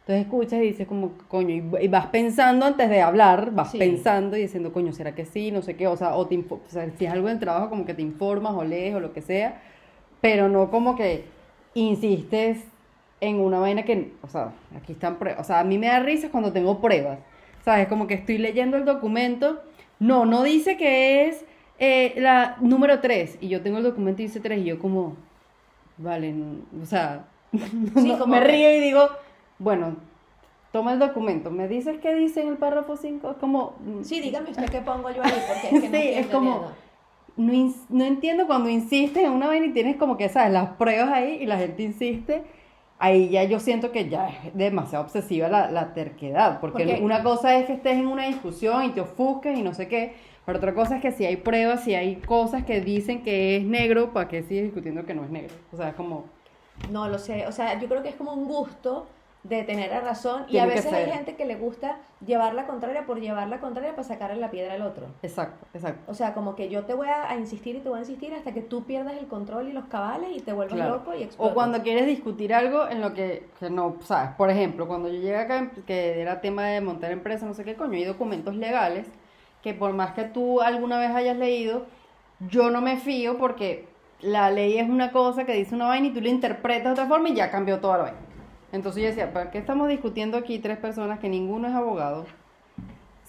Entonces 0.00 0.24
escuchas 0.26 0.54
y 0.60 0.62
dices 0.62 0.88
como, 0.88 1.12
coño, 1.28 1.50
y, 1.54 1.84
y 1.84 1.88
vas 1.88 2.06
pensando 2.06 2.66
antes 2.66 2.88
de 2.90 3.00
hablar, 3.00 3.52
vas 3.52 3.70
Sí. 3.70 3.78
pensando 3.78 4.36
y 4.36 4.40
diciendo, 4.42 4.72
coño, 4.72 4.92
¿será 4.92 5.14
que 5.14 5.24
sí? 5.24 5.52
No 5.52 5.62
sé 5.62 5.76
qué, 5.76 5.86
o 5.86 5.96
sea, 5.96 6.16
o, 6.16 6.26
te 6.26 6.36
o 6.38 6.60
sea, 6.66 6.90
si 6.98 7.04
es 7.04 7.12
algo 7.12 7.28
del 7.28 7.38
trabajo 7.38 7.68
como 7.70 7.84
que 7.84 7.94
te 7.94 8.02
informas 8.02 8.54
o 8.56 8.64
lees 8.64 8.94
o 8.96 9.00
lo 9.00 9.12
que 9.12 9.22
sea, 9.22 9.60
pero 10.20 10.48
no 10.48 10.70
como 10.70 10.96
que 10.96 11.24
insistes 11.74 12.58
en 13.20 13.38
una 13.38 13.58
vaina 13.60 13.84
que, 13.84 14.14
o 14.22 14.28
sea, 14.28 14.52
aquí 14.76 14.92
están 14.92 15.16
pruebas, 15.18 15.42
o 15.42 15.44
sea, 15.44 15.60
a 15.60 15.64
mí 15.64 15.78
me 15.78 15.86
da 15.86 16.00
risa 16.00 16.30
cuando 16.30 16.52
tengo 16.52 16.80
pruebas, 16.80 17.18
¿sabes? 17.64 17.88
Como 17.88 18.06
que 18.06 18.14
estoy 18.14 18.38
leyendo 18.38 18.76
el 18.76 18.84
documento, 18.84 19.60
no, 19.98 20.24
no 20.26 20.42
dice 20.42 20.76
que 20.76 21.26
es 21.28 21.44
eh, 21.78 22.14
la 22.18 22.56
número 22.60 23.00
3, 23.00 23.38
y 23.40 23.48
yo 23.48 23.62
tengo 23.62 23.78
el 23.78 23.84
documento 23.84 24.22
y 24.22 24.26
dice 24.26 24.40
3, 24.40 24.60
y 24.60 24.64
yo 24.64 24.78
como, 24.78 25.16
vale, 25.98 26.28
n- 26.30 26.58
o 26.82 26.86
sea, 26.86 27.24
no- 27.52 28.00
Sí, 28.02 28.10
como 28.18 28.26
me 28.26 28.40
río 28.40 28.74
y 28.74 28.80
digo, 28.80 29.08
bueno, 29.58 29.96
toma 30.72 30.92
el 30.92 30.98
documento, 30.98 31.50
me 31.50 31.68
dices 31.68 31.98
qué 32.00 32.14
dice 32.14 32.42
en 32.42 32.48
el 32.48 32.56
párrafo 32.56 32.96
5, 32.96 33.30
es 33.32 33.36
como... 33.38 33.76
mm, 33.84 34.02
Sí, 34.04 34.20
dígame 34.20 34.50
usted 34.50 34.68
qué 34.70 34.80
pongo 34.80 35.10
yo 35.10 35.22
ahí, 35.22 35.32
porque 35.48 35.76
es 35.76 35.82
que 35.82 35.88
no 35.88 35.96
Sí, 35.98 36.08
es 36.08 36.26
como- 36.28 36.70
entendiendo. 37.36 37.74
no, 37.88 37.96
no 37.98 38.04
entiendo 38.04 38.46
cuando 38.46 38.68
insistes 38.68 39.24
en 39.24 39.32
una 39.32 39.46
vaina 39.48 39.66
y 39.66 39.72
tienes 39.72 39.96
como 39.96 40.16
que, 40.16 40.28
¿sabes? 40.28 40.52
Las 40.52 40.70
pruebas 40.72 41.08
ahí 41.12 41.38
y 41.40 41.46
la 41.46 41.56
gente 41.58 41.82
insiste. 41.82 42.42
Ahí 43.02 43.30
ya 43.30 43.42
yo 43.44 43.58
siento 43.58 43.90
que 43.92 44.08
ya 44.08 44.28
es 44.28 44.54
demasiado 44.54 45.04
obsesiva 45.04 45.48
la, 45.48 45.70
la 45.70 45.94
terquedad. 45.94 46.60
Porque, 46.60 46.84
Porque- 46.84 47.02
una 47.02 47.22
cosa 47.22 47.56
es 47.56 47.66
que 47.66 47.72
estés 47.72 47.94
en 47.94 48.06
una 48.06 48.26
discusión 48.26 48.84
y 48.84 48.90
te 48.90 49.00
ofusques 49.00 49.58
y 49.58 49.62
no 49.62 49.74
sé 49.74 49.88
qué. 49.88 50.14
Pero 50.46 50.58
otra 50.58 50.74
cosa 50.74 50.96
es 50.96 51.02
que 51.02 51.10
si 51.10 51.24
hay 51.24 51.36
pruebas, 51.36 51.82
si 51.84 51.94
hay 51.94 52.16
cosas 52.16 52.64
que 52.64 52.80
dicen 52.80 53.22
que 53.22 53.56
es 53.56 53.64
negro, 53.64 54.12
¿para 54.12 54.28
qué 54.28 54.42
sigues 54.42 54.64
discutiendo 54.64 55.04
que 55.06 55.14
no 55.14 55.24
es 55.24 55.30
negro? 55.30 55.54
O 55.72 55.76
sea, 55.76 55.88
es 55.88 55.94
como... 55.94 56.26
No 56.90 57.08
lo 57.08 57.18
sé, 57.18 57.46
o 57.46 57.52
sea, 57.52 57.78
yo 57.80 57.88
creo 57.88 58.02
que 58.02 58.08
es 58.10 58.14
como 58.16 58.32
un 58.34 58.46
gusto 58.46 59.06
de 59.42 59.62
tener 59.62 59.88
la 59.90 60.00
razón 60.00 60.44
y 60.48 60.58
a 60.58 60.66
veces 60.66 60.92
hay 60.92 61.10
gente 61.10 61.34
que 61.34 61.46
le 61.46 61.54
gusta 61.56 61.96
llevar 62.26 62.52
la 62.52 62.66
contraria 62.66 63.06
por 63.06 63.20
llevar 63.20 63.48
la 63.48 63.58
contraria 63.58 63.92
para 63.92 64.04
sacarle 64.04 64.36
la 64.38 64.50
piedra 64.50 64.74
al 64.74 64.82
otro. 64.82 65.06
Exacto, 65.22 65.66
exacto. 65.72 66.10
O 66.12 66.14
sea, 66.14 66.34
como 66.34 66.54
que 66.54 66.68
yo 66.68 66.84
te 66.84 66.92
voy 66.92 67.08
a, 67.08 67.30
a 67.30 67.36
insistir 67.36 67.76
y 67.76 67.80
te 67.80 67.88
voy 67.88 67.98
a 67.98 68.00
insistir 68.02 68.34
hasta 68.34 68.52
que 68.52 68.60
tú 68.60 68.84
pierdas 68.84 69.14
el 69.16 69.28
control 69.28 69.68
y 69.68 69.72
los 69.72 69.86
cabales 69.86 70.30
y 70.36 70.40
te 70.40 70.52
vuelvas 70.52 70.74
Claro. 70.76 70.96
loco 70.96 71.14
y 71.14 71.22
explotas. 71.22 71.52
O 71.52 71.54
cuando 71.54 71.82
quieres 71.82 72.06
discutir 72.06 72.52
algo 72.52 72.86
en 72.86 73.00
lo 73.00 73.14
que, 73.14 73.46
que 73.58 73.70
no, 73.70 73.96
sabes, 74.04 74.32
por 74.36 74.50
ejemplo, 74.50 74.86
cuando 74.86 75.08
yo 75.08 75.14
llegué 75.14 75.36
acá, 75.38 75.70
que 75.86 76.20
era 76.20 76.42
tema 76.42 76.66
de 76.66 76.82
montar 76.82 77.10
empresa, 77.10 77.46
no 77.46 77.54
sé 77.54 77.64
qué 77.64 77.76
coño, 77.76 77.94
hay 77.94 78.04
documentos 78.04 78.54
legales 78.54 79.06
que 79.62 79.72
por 79.72 79.92
más 79.94 80.12
que 80.12 80.24
tú 80.24 80.60
alguna 80.60 80.98
vez 80.98 81.10
hayas 81.12 81.36
leído, 81.38 81.86
yo 82.48 82.70
no 82.70 82.80
me 82.82 82.98
fío 82.98 83.38
porque 83.38 83.88
la 84.20 84.50
ley 84.50 84.78
es 84.78 84.88
una 84.88 85.12
cosa 85.12 85.44
que 85.44 85.54
dice 85.54 85.74
una 85.74 85.86
vaina 85.86 86.08
y 86.08 86.10
tú 86.12 86.20
la 86.20 86.28
interpretas 86.28 86.84
de 86.84 86.90
otra 86.92 87.06
forma 87.06 87.30
y 87.30 87.34
ya 87.34 87.50
cambió 87.50 87.78
toda 87.80 87.96
la 87.96 88.02
vaina. 88.04 88.18
Entonces 88.72 89.02
yo 89.02 89.08
decía, 89.08 89.32
¿para 89.32 89.50
qué 89.50 89.58
estamos 89.58 89.88
discutiendo 89.88 90.36
aquí 90.38 90.58
tres 90.58 90.78
personas 90.78 91.18
que 91.18 91.28
ninguno 91.28 91.68
es 91.68 91.74
abogado? 91.74 92.26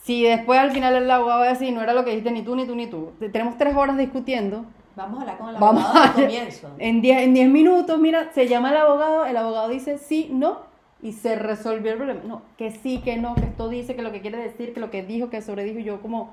Si 0.03 0.23
después 0.23 0.59
al 0.59 0.71
final 0.71 0.95
el 0.95 1.09
abogado 1.09 1.41
va 1.41 1.45
a 1.47 1.49
decir, 1.53 1.73
no 1.73 1.81
era 1.81 1.93
lo 1.93 2.03
que 2.03 2.11
dijiste 2.11 2.31
ni 2.31 2.41
tú, 2.41 2.55
ni 2.55 2.65
tú, 2.65 2.75
ni 2.75 2.87
tú. 2.87 3.11
Te- 3.19 3.29
Tenemos 3.29 3.57
tres 3.57 3.75
horas 3.75 3.97
discutiendo. 3.97 4.65
Vamos 4.95 5.19
a 5.19 5.21
hablar 5.21 5.37
con 5.37 5.49
el 5.49 5.55
Vamos 5.55 5.83
abogado 5.85 5.99
a 6.05 6.07
al 6.07 6.13
comienzo. 6.13 6.69
En 6.79 7.01
10 7.01 7.21
en 7.21 7.33
10 7.33 7.49
minutos, 7.49 7.99
mira, 7.99 8.31
se 8.33 8.47
llama 8.47 8.71
el 8.71 8.77
abogado, 8.77 9.25
el 9.25 9.37
abogado 9.37 9.69
dice 9.69 9.97
sí, 9.97 10.29
no, 10.31 10.59
y 11.01 11.13
se 11.13 11.35
resolvió 11.35 11.91
el 11.91 11.97
problema. 11.97 12.21
No, 12.25 12.41
que 12.57 12.71
sí, 12.71 12.99
que 12.99 13.17
no, 13.17 13.35
que 13.35 13.45
esto 13.45 13.69
dice, 13.69 13.95
que 13.95 14.01
lo 14.01 14.11
que 14.11 14.21
quiere 14.21 14.37
decir, 14.37 14.73
que 14.73 14.79
lo 14.79 14.91
que 14.91 15.03
dijo, 15.03 15.29
que 15.29 15.41
sobredijo, 15.41 15.79
yo 15.79 16.01
como, 16.01 16.31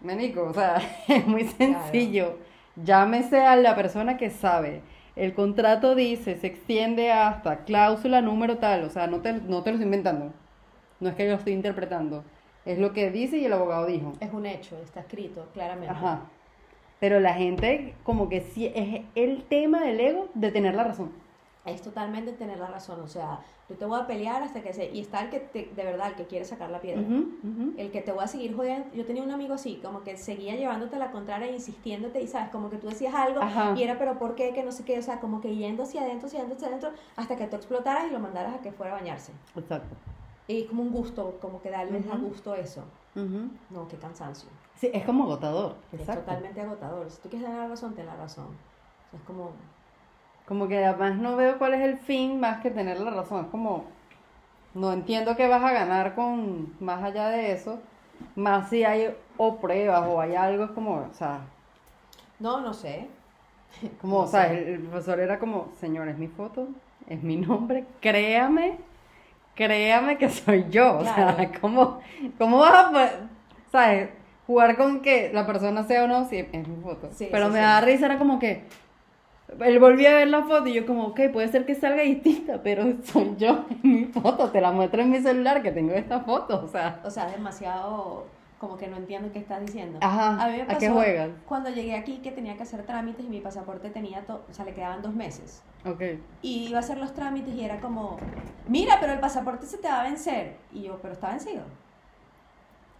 menico, 0.00 0.42
o 0.44 0.52
sea, 0.54 0.80
es 1.08 1.26
muy 1.26 1.44
sencillo. 1.44 2.34
Llámese 2.76 3.40
a 3.40 3.56
la 3.56 3.74
persona 3.74 4.16
que 4.16 4.30
sabe. 4.30 4.82
El 5.16 5.32
contrato 5.32 5.94
dice, 5.94 6.36
se 6.36 6.46
extiende 6.46 7.10
hasta 7.10 7.64
cláusula 7.64 8.20
número 8.20 8.58
tal, 8.58 8.84
o 8.84 8.90
sea, 8.90 9.06
no 9.06 9.22
te, 9.22 9.32
no 9.32 9.62
te 9.62 9.70
lo 9.70 9.76
estoy 9.76 9.84
inventando. 9.84 10.32
No 11.00 11.08
es 11.08 11.14
que 11.14 11.24
yo 11.24 11.30
lo 11.30 11.38
estoy 11.38 11.54
interpretando. 11.54 12.22
Es 12.66 12.78
lo 12.78 12.92
que 12.92 13.10
dice 13.10 13.38
y 13.38 13.46
el 13.46 13.52
abogado 13.52 13.86
dijo. 13.86 14.12
Es 14.20 14.32
un 14.32 14.44
hecho, 14.44 14.76
está 14.82 15.00
escrito 15.00 15.48
claramente. 15.54 15.90
Ajá. 15.90 16.20
Pero 17.00 17.20
la 17.20 17.34
gente, 17.34 17.94
como 18.02 18.28
que 18.28 18.40
sí, 18.40 18.70
es 18.74 19.02
el 19.14 19.44
tema 19.44 19.82
del 19.82 20.00
ego 20.00 20.28
de 20.34 20.50
tener 20.50 20.74
la 20.74 20.84
razón. 20.84 21.12
Es 21.66 21.82
totalmente 21.82 22.32
tener 22.32 22.58
la 22.58 22.68
razón. 22.68 23.00
O 23.00 23.08
sea, 23.08 23.40
yo 23.68 23.76
te 23.76 23.84
voy 23.84 23.98
a 24.00 24.06
pelear 24.06 24.42
hasta 24.42 24.62
que 24.62 24.72
se... 24.72 24.90
Y 24.92 25.00
está 25.00 25.20
el 25.22 25.30
que 25.30 25.40
te- 25.40 25.72
de 25.74 25.84
verdad, 25.84 26.08
el 26.10 26.14
que 26.14 26.26
quiere 26.26 26.44
sacar 26.44 26.70
la 26.70 26.80
piedra. 26.80 27.02
El 27.76 27.90
que 27.90 28.00
te 28.02 28.12
voy 28.12 28.22
a 28.24 28.26
seguir 28.28 28.54
jodiendo. 28.56 28.88
Yo 28.94 29.04
tenía 29.04 29.22
un 29.22 29.30
amigo 29.32 29.54
así, 29.54 29.80
como 29.84 30.02
que 30.04 30.16
seguía 30.16 30.54
llevándote 30.54 30.96
la 30.98 31.10
contraria, 31.10 31.50
insistiéndote, 31.50 32.22
y 32.22 32.28
sabes, 32.28 32.50
como 32.50 32.70
que 32.70 32.76
tú 32.78 32.86
decías 32.88 33.14
algo, 33.14 33.40
Ajá. 33.42 33.74
y 33.76 33.82
era, 33.82 33.98
pero 33.98 34.16
¿por 34.18 34.34
qué? 34.36 34.52
Que 34.54 34.62
no 34.62 34.70
sé 34.72 34.84
qué, 34.84 34.98
o 34.98 35.02
sea, 35.02 35.18
como 35.20 35.40
que 35.40 35.54
yendo 35.56 35.82
hacia 35.82 36.02
adentro, 36.02 36.28
hacia 36.28 36.38
adentro, 36.40 36.56
hacia 36.56 36.68
adentro, 36.68 36.90
hasta 37.16 37.36
que 37.36 37.46
tú 37.48 37.56
explotaras 37.56 38.06
y 38.08 38.12
lo 38.12 38.20
mandaras 38.20 38.54
a 38.54 38.60
que 38.62 38.70
fuera 38.72 38.92
a 38.92 38.96
bañarse. 39.00 39.32
Exacto. 39.56 39.96
Y 40.46 40.66
como 40.66 40.82
un 40.84 40.92
gusto, 40.92 41.38
como 41.40 41.60
que 41.60 41.70
darles 41.70 42.06
a 42.08 42.14
Ujú. 42.14 42.26
gusto 42.28 42.54
eso. 42.54 42.84
No, 43.70 43.88
qué 43.88 43.96
cansancio. 43.98 44.50
Sí, 44.74 44.90
es 44.92 45.04
como 45.04 45.24
agotador. 45.24 45.76
Es 45.90 46.00
Exacto. 46.00 46.20
totalmente 46.20 46.60
agotador. 46.60 47.10
Si 47.10 47.20
tú 47.22 47.28
quieres 47.30 47.46
tener 47.48 47.60
la 47.62 47.68
razón, 47.68 47.94
ten 47.94 48.06
la 48.06 48.14
razón. 48.14 48.58
O 49.06 49.10
sea, 49.10 49.18
es 49.18 49.24
como, 49.24 49.52
Como 50.46 50.68
que 50.68 50.84
además 50.84 51.16
no 51.16 51.36
veo 51.36 51.58
cuál 51.58 51.74
es 51.74 51.80
el 51.82 51.98
fin 51.98 52.38
más 52.40 52.60
que 52.60 52.70
tener 52.70 53.00
la 53.00 53.10
razón. 53.10 53.44
Es 53.46 53.50
como, 53.50 53.84
no 54.74 54.92
entiendo 54.92 55.36
qué 55.36 55.48
vas 55.48 55.62
a 55.64 55.72
ganar 55.72 56.14
con 56.14 56.72
más 56.80 57.02
allá 57.02 57.28
de 57.28 57.52
eso. 57.52 57.80
Más 58.34 58.70
si 58.70 58.84
hay 58.84 59.14
o 59.36 59.56
pruebas 59.56 60.04
o 60.08 60.20
hay 60.20 60.34
algo, 60.36 60.64
es 60.64 60.70
como, 60.70 60.94
o 61.10 61.14
sea, 61.14 61.40
no, 62.38 62.60
no 62.60 62.72
sé. 62.72 63.08
como, 64.00 64.18
No 64.18 64.22
o 64.22 64.26
sea, 64.26 64.52
el, 64.52 64.58
el 64.68 64.80
profesor 64.80 65.20
era 65.20 65.38
como, 65.38 65.68
señor, 65.80 66.08
es 66.08 66.16
mi 66.18 66.28
foto, 66.28 66.68
es 67.08 67.22
mi 67.22 67.36
nombre, 67.36 67.84
créame, 68.00 68.78
créame 69.54 70.16
que 70.18 70.30
soy 70.30 70.66
yo. 70.70 70.98
O 70.98 71.04
sea, 71.04 71.34
Claro. 71.36 71.50
¿cómo, 71.60 72.00
cómo 72.38 72.58
vas 72.58 72.86
a, 72.86 72.90
poder, 72.90 73.10
sabes, 73.70 74.10
jugar 74.46 74.76
con 74.76 75.00
que 75.00 75.30
la 75.32 75.44
persona 75.46 75.82
sea 75.84 76.04
o 76.04 76.06
no? 76.06 76.24
Sí, 76.28 76.38
es 76.52 76.68
mi 76.68 76.82
foto. 76.82 77.10
Sí, 77.12 77.28
Pero 77.30 77.48
me 77.48 77.58
sí. 77.58 77.64
da 77.64 77.80
risa, 77.80 78.06
era 78.06 78.18
como 78.18 78.38
que, 78.38 78.64
él 79.60 79.78
volvió 79.78 80.08
a 80.08 80.12
ver 80.14 80.28
la 80.28 80.42
foto 80.44 80.66
y 80.66 80.74
yo 80.74 80.86
como, 80.86 81.06
ok, 81.08 81.20
puede 81.32 81.48
ser 81.48 81.64
que 81.66 81.74
salga 81.74 82.02
distinta, 82.02 82.62
pero 82.62 82.84
soy 83.04 83.34
yo 83.38 83.64
en 83.70 83.80
mi 83.82 84.04
foto, 84.06 84.50
te 84.50 84.60
la 84.60 84.72
muestro 84.72 85.02
en 85.02 85.10
mi 85.10 85.20
celular 85.20 85.62
que 85.62 85.72
tengo 85.72 85.92
esta 85.94 86.20
foto, 86.20 86.62
o 86.64 86.68
sea. 86.68 87.00
O 87.04 87.10
sea, 87.10 87.26
demasiado 87.26 88.26
como 88.58 88.76
que 88.78 88.88
no 88.88 88.96
entiendo 88.96 89.30
qué 89.32 89.38
estás 89.38 89.60
diciendo. 89.60 89.98
Ajá, 90.02 90.42
A 90.42 90.48
mí 90.48 90.56
me 90.56 90.62
¿a 90.62 90.66
pasó 90.66 90.78
qué 90.80 90.88
juegas? 90.90 91.30
cuando 91.46 91.68
llegué 91.70 91.94
aquí 91.94 92.18
que 92.18 92.32
tenía 92.32 92.56
que 92.56 92.62
hacer 92.62 92.82
trámites 92.84 93.24
y 93.26 93.28
mi 93.28 93.40
pasaporte 93.40 93.90
tenía, 93.90 94.22
to- 94.24 94.42
o 94.50 94.52
sea, 94.52 94.64
le 94.64 94.72
quedaban 94.72 95.02
dos 95.02 95.14
meses. 95.14 95.62
Ok, 95.84 96.02
Y 96.42 96.68
iba 96.68 96.78
a 96.78 96.80
hacer 96.80 96.96
los 96.98 97.12
trámites 97.12 97.54
y 97.54 97.62
era 97.64 97.80
como, 97.80 98.16
mira, 98.66 98.96
pero 98.98 99.12
el 99.12 99.20
pasaporte 99.20 99.66
se 99.66 99.76
te 99.78 99.86
va 99.88 100.00
a 100.00 100.04
vencer. 100.04 100.56
Y 100.72 100.82
yo, 100.82 100.98
pero 101.02 101.12
está 101.14 101.30
vencido. 101.30 101.62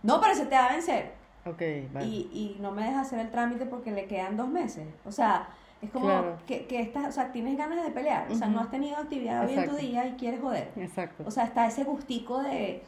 No, 0.03 0.21
pero 0.21 0.35
se 0.35 0.47
te 0.47 0.55
va 0.55 0.67
a 0.67 0.73
vencer. 0.73 1.13
ok, 1.47 1.63
vale. 1.93 2.07
Y, 2.07 2.29
y 2.33 2.57
no 2.61 2.71
me 2.71 2.85
deja 2.85 3.01
hacer 3.01 3.19
el 3.19 3.31
trámite 3.31 3.67
porque 3.67 3.91
le 3.91 4.05
quedan 4.07 4.37
dos 4.37 4.49
meses. 4.49 4.87
O 5.05 5.11
sea, 5.11 5.49
es 5.87 5.91
como 5.93 6.07
Claro. 6.07 6.37
que, 6.47 6.67
que 6.67 6.81
estás, 6.81 7.07
o 7.09 7.13
sea, 7.13 7.33
tienes 7.33 7.57
ganas 7.57 7.85
de 7.85 7.91
pelear. 7.91 8.27
O 8.31 8.35
sea, 8.35 8.47
no 8.49 8.61
has 8.61 8.71
tenido 8.71 8.97
actividad 8.97 9.47
hoy 9.47 9.55
en 9.55 9.69
tu 9.69 9.77
día 9.77 10.07
y 10.07 10.13
quieres 10.13 10.41
joder. 10.41 10.71
Exacto. 10.77 11.25
O 11.27 11.31
sea, 11.31 11.45
está 11.45 11.67
ese 11.67 11.85
gustico 11.85 12.43
de, 12.43 12.83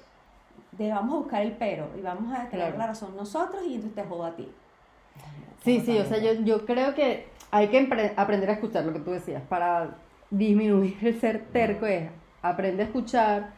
de 0.73 0.91
vamos 0.91 1.15
a 1.15 1.19
buscar 1.19 1.43
el 1.43 1.53
pero 1.53 1.89
y 1.99 2.03
vamos 2.03 2.33
a 2.33 2.49
tener 2.49 2.67
Claro. 2.67 2.79
la 2.79 2.87
razón 2.89 3.17
nosotros 3.17 3.63
y 3.67 3.75
entonces 3.77 3.95
te 3.95 4.09
jodo 4.09 4.25
a 4.27 4.37
ti. 4.37 4.49
Sí, 5.65 5.81
sí, 5.81 5.99
o 5.99 6.05
sea, 6.05 6.19
yo, 6.19 6.33
yo 6.45 6.65
creo 6.65 6.95
que 6.95 7.27
hay 7.51 7.69
que 7.69 8.13
aprender 8.17 8.51
a 8.51 8.53
escuchar 8.53 8.85
lo 8.85 8.93
que 8.93 9.01
tú 9.01 9.11
decías. 9.11 9.43
Para 9.49 9.97
disminuir 10.31 10.97
el 11.03 11.19
ser 11.21 11.47
terco 11.53 11.87
es 11.87 12.09
aprende 12.43 12.83
a 12.83 12.87
escuchar, 12.87 13.51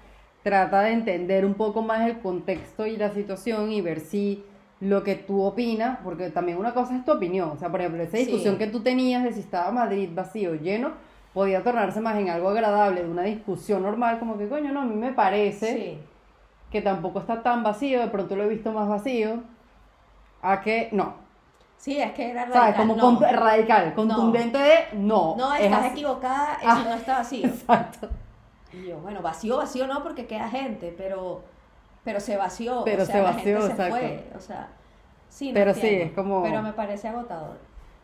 trata 0.43 0.81
de 0.83 0.93
entender 0.93 1.45
un 1.45 1.55
poco 1.55 1.83
más 1.83 2.09
el 2.09 2.21
contexto 2.21 2.87
y 2.87 2.97
la 2.97 3.11
situación 3.11 3.71
y 3.73 3.81
ver 3.83 4.01
si 4.01 4.43
lo 4.81 5.05
que 5.05 5.15
tú 5.15 5.43
opinas, 5.43 5.99
porque 6.03 6.31
también 6.31 6.57
una 6.59 6.73
cosa 6.73 6.97
es 6.97 7.05
tu 7.05 7.13
opinión. 7.13 7.51
O 7.51 7.57
sea, 7.59 7.69
por 7.71 7.81
ejemplo, 7.81 8.03
esa 8.03 8.17
Sí. 8.17 8.25
discusión 8.25 8.57
que 8.59 8.67
tú 8.67 8.81
tenías 8.81 9.23
de 9.23 9.33
si 9.33 9.41
estaba 9.41 9.71
Madrid 9.71 10.09
vacío 10.15 10.53
o 10.53 10.55
lleno, 10.55 10.93
podía 11.35 11.63
tornarse 11.63 12.01
más 12.01 12.17
en 12.17 12.31
algo 12.31 12.49
agradable, 12.49 13.03
de 13.03 13.09
una 13.11 13.23
discusión 13.23 13.83
normal, 13.83 14.19
como 14.19 14.37
que, 14.39 14.49
coño, 14.49 14.73
no, 14.73 14.81
a 14.81 14.85
mí 14.85 14.95
me 14.97 15.13
parece 15.13 15.75
Sí. 15.75 15.99
que 16.73 16.81
tampoco 16.83 17.21
está 17.21 17.43
tan 17.43 17.63
vacío, 17.63 18.01
de 18.01 18.09
pronto 18.09 18.35
lo 18.37 18.45
he 18.45 18.49
visto 18.49 18.73
más 18.73 18.89
vacío, 18.89 19.41
a 20.43 20.61
que 20.61 20.89
no. 20.93 21.15
Sí, 21.77 21.97
es 22.01 22.13
que 22.13 22.31
era 22.31 22.43
radical. 22.47 22.63
¿Sabes? 22.63 22.77
Como 22.77 22.97
no. 22.97 23.01
con- 23.19 23.23
radical, 23.23 23.95
contundente 23.95 24.59
de 24.59 24.75
no. 24.95 25.35
No, 25.37 25.55
es 25.55 25.63
estás 25.63 25.81
así. 25.81 25.89
equivocada, 25.93 26.55
eso 26.55 26.69
Ah. 26.71 26.83
no 26.85 26.95
está 26.95 27.19
vacío. 27.19 27.47
Exacto. 27.47 28.09
Y 28.73 28.87
yo, 28.89 28.99
bueno, 28.99 29.21
vacío, 29.23 29.57
vacío 29.59 29.87
no, 29.87 30.03
porque 30.03 30.27
queda 30.27 30.49
gente, 30.49 30.95
pero, 30.97 31.43
pero 32.05 32.21
se 32.21 32.37
vació. 32.37 32.83
Pero 32.85 33.03
o 33.03 33.07
sea, 33.07 33.15
se 33.17 33.23
la 33.23 33.33
gente 33.35 33.63
se 33.75 33.91
fue. 33.91 34.31
O 34.37 34.41
sea, 34.41 34.69
sí, 35.29 35.49
no 35.49 35.55
Pero 35.55 35.75
sí, 35.75 35.87
es 35.87 36.13
como- 36.13 36.43
Pero 36.43 36.63
me 36.63 36.73
parece 36.73 37.09
agotador. 37.09 37.59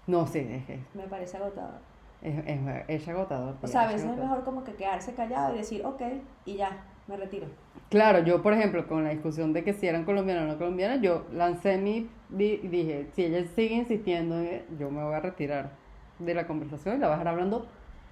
No, 0.06 0.26
sí, 0.26 0.38
es 0.50 0.64
que 0.66 0.78
Me 0.94 1.04
parece 1.04 1.36
agotador. 1.36 1.80
es, 2.22 2.34
es, 2.46 2.60
es 2.88 3.08
agotador. 3.08 3.54
O 3.54 3.56
tía, 3.58 3.68
sea, 3.68 3.80
a 3.82 3.86
es 3.86 3.94
veces 3.94 4.10
es 4.10 4.18
mejor 4.18 4.44
como 4.44 4.62
que 4.64 4.74
quedarse 4.74 5.14
callado 5.14 5.54
y 5.54 5.58
decir, 5.58 5.84
ok, 5.84 6.02
y 6.44 6.56
ya, 6.56 6.70
me 7.08 7.16
retiro. 7.16 7.46
Claro, 7.90 8.20
yo 8.20 8.42
por 8.42 8.52
ejemplo, 8.52 8.86
con 8.88 9.04
la 9.04 9.10
discusión 9.10 9.52
de 9.52 9.62
que 9.64 9.72
si 9.72 9.86
eran 9.86 10.04
colombianas 10.04 10.44
o 10.44 10.46
no 10.52 10.58
colombianas, 10.58 11.00
yo 11.00 11.24
lancé 11.32 11.78
mi 11.78 12.08
di- 12.28 12.60
y 12.62 12.68
dije, 12.68 13.08
si 13.14 13.24
ella 13.24 13.44
sigue 13.54 13.74
insistiendo, 13.76 14.36
yo 14.78 14.90
me 14.90 15.02
voy 15.04 15.14
a 15.14 15.20
retirar 15.20 15.70
de 16.18 16.34
la 16.34 16.46
conversación 16.46 16.96
y 16.96 16.98
la 16.98 17.06
voy 17.08 17.14
a 17.14 17.18
dejar 17.18 17.28
hablando 17.32 17.66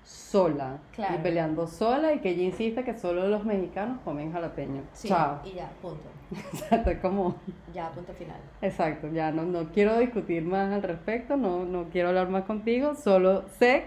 sola 0.05 0.79
Claro. 0.95 1.14
y 1.14 1.19
peleando 1.19 1.67
sola 1.67 2.12
y 2.12 2.19
que 2.21 2.31
ella 2.31 2.43
insista 2.43 2.85
que 2.85 2.95
solo 2.99 3.27
los 3.29 3.45
mexicanos 3.45 3.99
comen 4.05 4.33
jalapeño. 4.33 4.83
Sí, 4.93 5.09
Chao. 5.09 5.38
y 5.45 5.55
ya, 5.55 5.71
punto. 5.81 6.09
Exacto, 6.53 6.90
es 6.90 6.99
como, 6.99 7.37
Ya, 7.73 7.90
punto 7.90 8.12
final. 8.12 8.37
exacto, 8.62 9.09
ya 9.09 9.31
no, 9.33 9.43
no 9.45 9.71
quiero 9.73 9.99
discutir 9.99 10.43
más 10.45 10.73
al 10.73 10.83
respecto, 10.83 11.37
no, 11.37 11.64
no 11.64 11.85
quiero 11.90 12.09
hablar 12.09 12.29
más 12.29 12.45
contigo, 12.45 12.95
solo 12.95 13.45
sé 13.59 13.85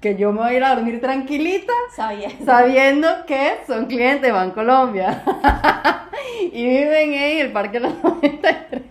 que 0.00 0.16
yo 0.16 0.30
me 0.32 0.40
voy 0.40 0.48
a 0.50 0.54
ir 0.54 0.64
a 0.64 0.74
dormir 0.74 1.00
tranquilita 1.00 1.72
sabiendo 2.44 3.08
que 3.26 3.58
son 3.66 3.86
clientes 3.86 4.22
de 4.22 4.32
Bancolombia 4.32 5.22
y 6.52 6.64
viven 6.66 7.14
en 7.14 7.38
el 7.46 7.52
Parque 7.52 7.80
Los 7.80 7.94
93. 8.02 8.82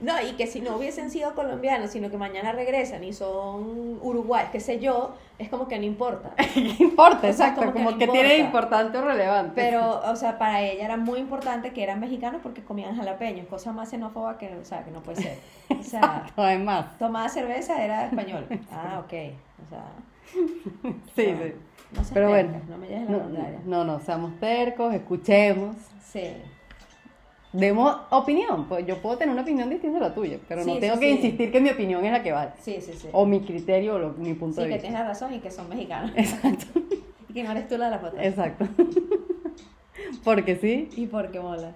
No, 0.00 0.20
y 0.20 0.32
que 0.32 0.48
si 0.48 0.60
no 0.60 0.76
hubiesen 0.76 1.10
sido 1.10 1.34
colombianos, 1.34 1.92
sino 1.92 2.10
que 2.10 2.16
mañana 2.16 2.50
regresan 2.52 3.04
y 3.04 3.12
son 3.12 3.98
uruguayos, 4.02 4.50
qué 4.50 4.58
sé 4.58 4.80
yo, 4.80 5.14
es 5.38 5.48
como 5.48 5.68
que 5.68 5.78
no 5.78 5.84
importa. 5.84 6.34
¿Qué 6.54 6.60
importa? 6.80 7.28
O 7.28 7.32
sea, 7.32 7.48
Exacto, 7.50 7.60
como 7.72 7.72
como, 7.72 7.98
que 7.98 8.08
tiene 8.08 8.36
importa. 8.38 8.38
importante 8.38 8.98
o 8.98 9.02
relevante. 9.04 9.52
Pero, 9.54 10.00
o 10.10 10.16
sea, 10.16 10.38
para 10.38 10.60
ella 10.62 10.84
era 10.84 10.96
muy 10.96 11.20
importante 11.20 11.72
que 11.72 11.82
eran 11.84 12.00
mexicanos 12.00 12.40
porque 12.42 12.64
comían 12.64 12.96
jalapeños, 12.96 13.46
cosa 13.46 13.72
más 13.72 13.90
xenófoba 13.90 14.38
que, 14.38 14.52
o 14.56 14.64
sea, 14.64 14.82
que 14.84 14.90
no 14.90 15.02
puede 15.02 15.18
ser. 15.22 15.38
O 15.68 15.82
sea, 15.82 16.00
Exacto, 16.00 16.42
además, 16.42 16.98
tomaba 16.98 17.28
cerveza 17.28 17.82
era 17.84 18.06
español. 18.06 18.46
Ah, 18.72 19.00
ok. 19.04 19.12
O 19.64 19.68
sea, 19.68 19.84
sí, 21.14 21.26
no, 21.32 21.44
sí. 21.44 21.54
no 21.92 22.04
seas 22.04 22.10
Pero 22.12 22.28
bueno, 22.28 22.60
no 22.68 22.76
me 22.78 22.88
lleves 22.88 23.08
la 23.08 23.10
no, 23.18 23.22
contraria. 23.22 23.60
no, 23.64 23.84
no, 23.84 24.00
seamos 24.00 24.38
tercos, 24.40 24.92
escuchemos, 24.94 25.76
Sí. 26.02 26.34
Demos 27.52 27.96
opinión. 28.10 28.66
Pues 28.68 28.86
yo 28.86 28.98
puedo 29.02 29.16
tener 29.18 29.32
una 29.32 29.42
opinión 29.42 29.68
distinta 29.70 29.98
a 29.98 30.02
la 30.02 30.14
tuya, 30.14 30.38
pero 30.48 30.64
no 30.64 30.74
Sí, 30.74 30.80
tengo 30.80 30.94
sí, 30.94 31.00
que 31.00 31.06
sí. 31.08 31.12
insistir 31.16 31.52
que 31.52 31.60
mi 31.60 31.70
opinión 31.70 32.04
es 32.04 32.12
la 32.12 32.22
que 32.22 32.32
vale. 32.32 32.52
Sí, 32.60 32.78
sí, 32.80 32.92
sí. 32.94 33.08
O 33.12 33.26
mi 33.26 33.40
criterio 33.40 33.94
o 33.94 33.98
lo- 33.98 34.12
mi 34.14 34.34
punto 34.34 34.56
Sí, 34.56 34.62
de 34.62 34.68
que 34.68 34.74
vista. 34.74 34.88
tienes 34.88 35.00
la 35.00 35.06
razón 35.08 35.34
y 35.34 35.38
que 35.40 35.50
son 35.50 35.68
mexicanos. 35.68 36.10
Exacto, 36.16 36.80
Y 37.28 37.32
que 37.32 37.42
no 37.42 37.50
eres 37.52 37.68
tú 37.68 37.76
la 37.78 37.86
de 37.86 37.90
la 37.92 37.98
foto. 37.98 38.16
exacto. 38.20 38.66
Porque 40.24 40.56
sí, 40.56 40.88
Y 40.96 41.06
porque 41.06 41.40
mola. 41.40 41.72